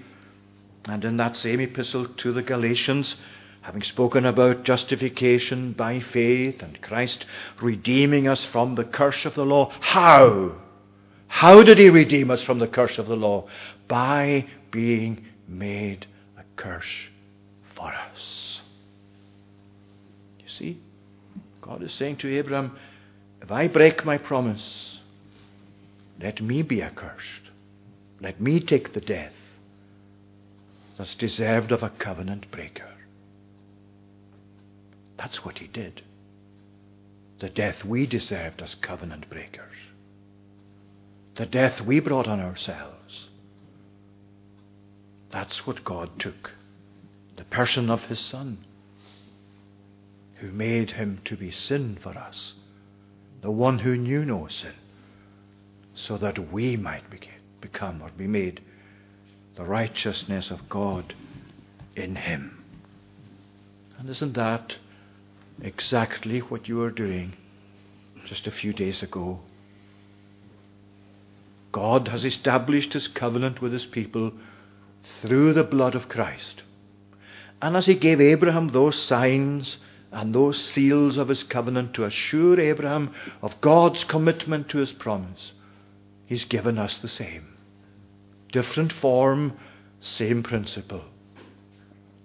and 0.86 1.04
in 1.04 1.18
that 1.18 1.36
same 1.36 1.60
epistle 1.60 2.08
to 2.08 2.32
the 2.32 2.42
Galatians, 2.42 3.16
having 3.62 3.84
spoken 3.84 4.26
about 4.26 4.64
justification 4.64 5.74
by 5.74 6.00
faith 6.00 6.62
and 6.62 6.82
Christ 6.82 7.26
redeeming 7.62 8.28
us 8.28 8.44
from 8.44 8.76
the 8.76 8.84
curse 8.84 9.26
of 9.26 9.36
the 9.36 9.46
law, 9.46 9.72
how? 9.80 10.56
How 11.28 11.64
did 11.64 11.78
he 11.78 11.90
redeem 11.90 12.32
us 12.32 12.42
from 12.44 12.60
the 12.60 12.68
curse 12.68 12.98
of 12.98 13.08
the 13.08 13.16
law? 13.16 13.48
By 13.88 14.48
being 14.72 15.26
made 15.48 16.08
a 16.38 16.44
curse 16.56 17.10
for 17.76 17.94
us. 17.94 18.62
You 20.40 20.50
see, 20.50 20.80
God 21.62 21.84
is 21.84 21.94
saying 21.94 22.18
to 22.18 22.38
Abraham, 22.38 22.78
if 23.42 23.52
I 23.52 23.68
break 23.68 24.04
my 24.06 24.18
promise, 24.18 25.00
let 26.20 26.42
me 26.42 26.62
be 26.64 26.82
accursed. 26.82 27.52
Let 28.20 28.42
me 28.42 28.60
take 28.60 28.94
the 28.94 29.02
death 29.02 29.34
that's 30.98 31.16
deserved 31.16 31.72
of 31.72 31.82
a 31.82 31.90
covenant 31.90 32.52
breaker. 32.52 32.88
That's 35.22 35.46
what 35.46 35.60
he 35.60 35.68
did. 35.68 36.02
The 37.40 37.50
death 37.50 37.86
we 37.86 38.06
deserved 38.06 38.62
as 38.62 38.76
covenant 38.76 39.30
breakers 39.30 39.78
the 41.36 41.46
death 41.46 41.82
we 41.82 42.00
brought 42.00 42.28
on 42.28 42.40
ourselves. 42.40 43.30
That's 45.32 45.66
what 45.66 45.84
God 45.84 46.20
took. 46.20 46.52
The 47.38 47.46
person 47.46 47.90
of 47.90 48.04
His 48.04 48.20
Son, 48.20 48.60
who 50.36 50.52
made 50.52 50.92
Him 50.92 51.20
to 51.26 51.38
be 51.38 51.52
sin 51.52 51.98
for 52.02 52.10
us, 52.10 52.54
the 53.42 53.52
one 53.52 53.80
who 53.80 53.96
knew 53.96 54.26
no 54.26 54.48
sin, 54.48 54.74
so 55.96 56.18
that 56.18 56.52
we 56.52 56.76
might 56.76 57.06
become 57.60 58.02
or 58.02 58.12
be 58.18 58.28
made 58.28 58.62
the 59.56 59.64
righteousness 59.64 60.52
of 60.52 60.70
God 60.70 61.14
in 61.96 62.16
Him. 62.16 62.64
And 63.98 64.10
isn't 64.10 64.34
that 64.34 64.76
exactly 65.62 66.40
what 66.40 66.68
you 66.68 66.78
were 66.78 66.92
doing 66.92 67.34
just 68.26 68.48
a 68.48 68.52
few 68.52 68.72
days 68.74 69.02
ago 69.02 69.40
God 71.72 72.10
has 72.10 72.26
established 72.26 72.94
his 72.94 73.08
covenant 73.08 73.62
with 73.62 73.74
his 73.74 73.86
people 73.86 74.34
through 75.22 75.54
the 75.54 75.64
blood 75.64 75.96
of 75.96 76.10
Christ. 76.10 76.64
And 77.62 77.78
as 77.78 77.86
he 77.86 77.96
gave 77.96 78.20
Abraham 78.20 78.70
those 78.70 79.02
signs 79.02 79.78
and 80.12 80.36
those 80.36 80.62
seals 80.62 81.18
of 81.18 81.30
his 81.30 81.44
covenant 81.44 81.94
to 81.94 82.06
assure 82.06 82.60
Abraham 82.60 83.14
of 83.42 83.62
God's 83.62 84.04
commitment 84.04 84.70
to 84.70 84.80
his 84.80 84.92
promise, 84.92 85.54
he's 86.26 86.46
given 86.46 86.78
us 86.78 86.98
the 86.98 87.08
same. 87.08 87.58
Different 88.52 88.92
form, 88.92 89.54
same 90.02 90.44
principle. 90.44 91.06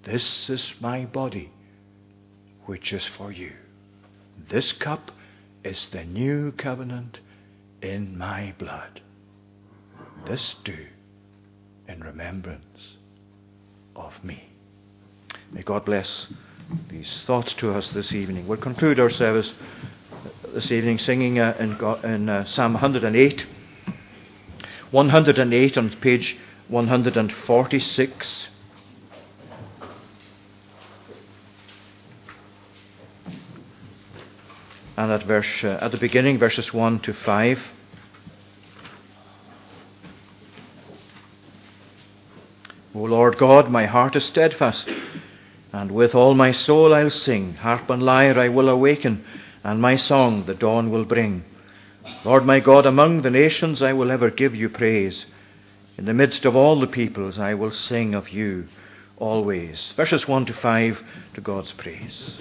This 0.03 0.51
is 0.51 0.75
my 0.81 1.05
body, 1.05 1.53
which 2.67 2.93
is 2.93 3.07
for 3.17 3.33
you. 3.33 3.53
This 4.51 4.73
cup 4.73 5.11
is 5.65 5.89
the 5.93 6.05
new 6.05 6.53
covenant 6.53 7.21
in 7.81 8.17
my 8.19 8.55
blood. 8.59 9.01
This 10.27 10.55
do 10.65 10.87
in 11.89 12.01
remembrance 12.03 12.97
of 13.95 14.13
me. 14.23 14.51
May 15.53 15.63
God 15.63 15.85
bless 15.85 16.27
these 16.89 17.23
thoughts 17.27 17.55
to 17.55 17.73
us 17.73 17.91
this 17.91 18.13
evening. 18.13 18.47
We'll 18.47 18.59
conclude 18.59 18.99
our 18.99 19.11
service 19.11 19.53
this 20.53 20.71
evening 20.71 20.99
singing 20.99 21.39
uh, 21.39 21.57
in, 21.59 21.77
God, 21.77 22.05
in 22.05 22.29
uh, 22.29 22.45
Psalm 22.45 22.75
108. 22.75 23.47
108 24.91 25.79
on 25.79 25.91
page 26.01 26.37
146. 26.69 28.49
And 34.97 35.13
at 35.13 35.25
verse 35.25 35.63
uh, 35.63 35.79
at 35.81 35.93
the 35.93 35.99
beginning, 35.99 36.39
verses 36.39 36.73
1 36.73 37.01
to 37.01 37.13
5. 37.13 37.59
O 42.95 43.01
Lord 43.01 43.37
God, 43.37 43.71
my 43.71 43.85
heart 43.85 44.17
is 44.17 44.25
steadfast, 44.25 44.89
and 45.71 45.93
with 45.93 46.15
all 46.15 46.33
my 46.33 46.53
soul 46.53 46.95
I'll 46.95 47.11
sing. 47.11 47.53
Harp 47.53 47.91
and 47.91 48.03
lyre 48.03 48.39
I 48.39 48.49
will 48.49 48.71
awaken, 48.71 49.23
and 49.63 49.83
my 49.83 49.97
song 49.97 50.47
the 50.47 50.55
dawn 50.55 50.91
will 50.91 51.05
bring. 51.05 51.45
Lord 52.25 52.47
my 52.47 52.61
God, 52.61 52.87
among 52.87 53.21
the 53.21 53.31
nations 53.31 53.83
I 53.83 53.93
will 53.93 54.11
ever 54.11 54.31
give 54.31 54.55
you 54.55 54.71
praise. 54.71 55.27
In 55.99 56.07
the 56.07 56.15
midst 56.15 56.47
of 56.47 56.57
all 56.57 56.81
the 56.81 56.87
peoples 56.87 57.39
I 57.39 57.53
will 57.53 57.71
sing 57.71 58.15
of 58.15 58.31
you 58.31 58.67
always. 59.19 59.93
Verses 59.95 60.27
1 60.27 60.47
to 60.47 60.55
5 60.55 61.03
to 61.35 61.41
God's 61.43 61.73
praise. 61.73 62.39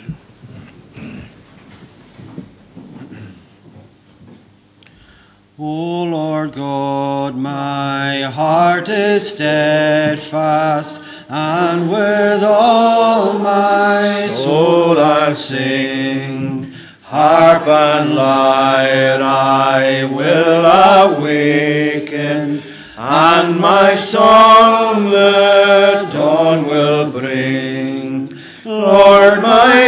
O 5.57 6.03
Lord 6.03 6.53
God, 6.53 7.37
my 7.37 8.23
heart 8.23 8.89
is 8.89 9.29
steadfast, 9.29 10.99
and 11.29 11.89
with 11.89 12.43
all 12.43 13.39
my 13.39 14.27
soul 14.35 14.99
I 14.99 15.33
sing. 15.33 16.73
Harp 17.03 17.67
and 17.69 18.15
lyre 18.15 19.23
I 19.23 20.03
will 20.03 20.65
awaken, 20.65 22.61
and 22.97 23.57
my 23.57 23.95
song 23.95 25.09
the 25.09 26.09
dawn 26.11 26.67
will 26.67 27.11
bring. 27.11 28.37
Lord 28.65 29.41
my 29.41 29.84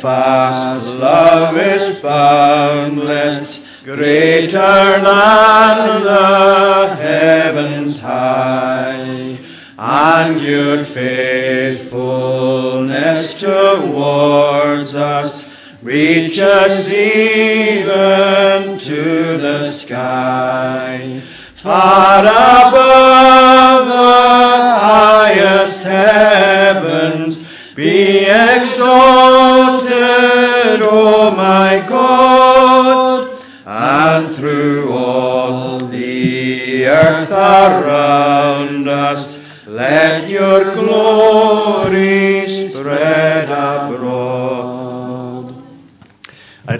steadfast 0.00 0.96
love 0.96 1.56
is 1.58 1.98
boundless, 1.98 3.60
greater 3.84 4.50
than 4.50 6.04
the 6.04 6.96
heavens 6.96 8.00
high, 8.00 9.38
and 9.76 10.40
your 10.40 10.86
faithfulness 10.86 13.34
towards 13.34 14.94
us 14.94 15.44
reaches 15.82 16.90
even 16.90 18.78
to 18.78 19.36
the 19.36 19.70
sky. 19.76 21.22
Far 21.62 22.24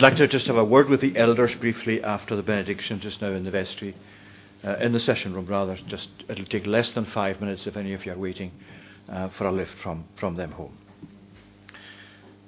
I'd 0.00 0.04
like 0.04 0.16
to 0.16 0.28
just 0.28 0.46
have 0.46 0.56
a 0.56 0.64
word 0.64 0.88
with 0.88 1.02
the 1.02 1.14
elders 1.14 1.54
briefly 1.56 2.02
after 2.02 2.34
the 2.34 2.42
benediction 2.42 3.00
just 3.00 3.20
now 3.20 3.32
in 3.32 3.44
the 3.44 3.50
vestry, 3.50 3.94
uh, 4.64 4.76
in 4.76 4.92
the 4.92 4.98
session 4.98 5.34
room 5.34 5.44
rather. 5.44 5.76
Just 5.88 6.08
it'll 6.26 6.46
take 6.46 6.64
less 6.64 6.90
than 6.92 7.04
five 7.04 7.38
minutes 7.38 7.66
if 7.66 7.76
any 7.76 7.92
of 7.92 8.06
you 8.06 8.12
are 8.12 8.18
waiting 8.18 8.50
uh, 9.10 9.28
for 9.36 9.44
a 9.44 9.52
lift 9.52 9.74
from, 9.82 10.06
from 10.18 10.36
them 10.36 10.52
home. 10.52 10.72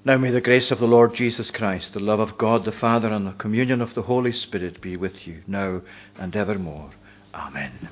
Now 0.03 0.17
may 0.17 0.31
the 0.31 0.41
grace 0.41 0.71
of 0.71 0.79
the 0.79 0.87
Lord 0.87 1.15
Jesus 1.15 1.51
Christ, 1.51 1.93
the 1.93 2.01
love 2.01 2.21
of 2.21 2.39
God 2.39 2.65
the 2.65 2.73
Father, 2.73 3.09
and 3.09 3.27
the 3.27 3.33
communion 3.33 3.83
of 3.83 3.93
the 3.93 4.01
Holy 4.01 4.33
Spirit 4.33 4.81
be 4.81 4.97
with 4.97 5.27
you 5.27 5.43
now 5.47 5.83
and 6.19 6.35
evermore. 6.35 6.93
Amen. 7.35 7.91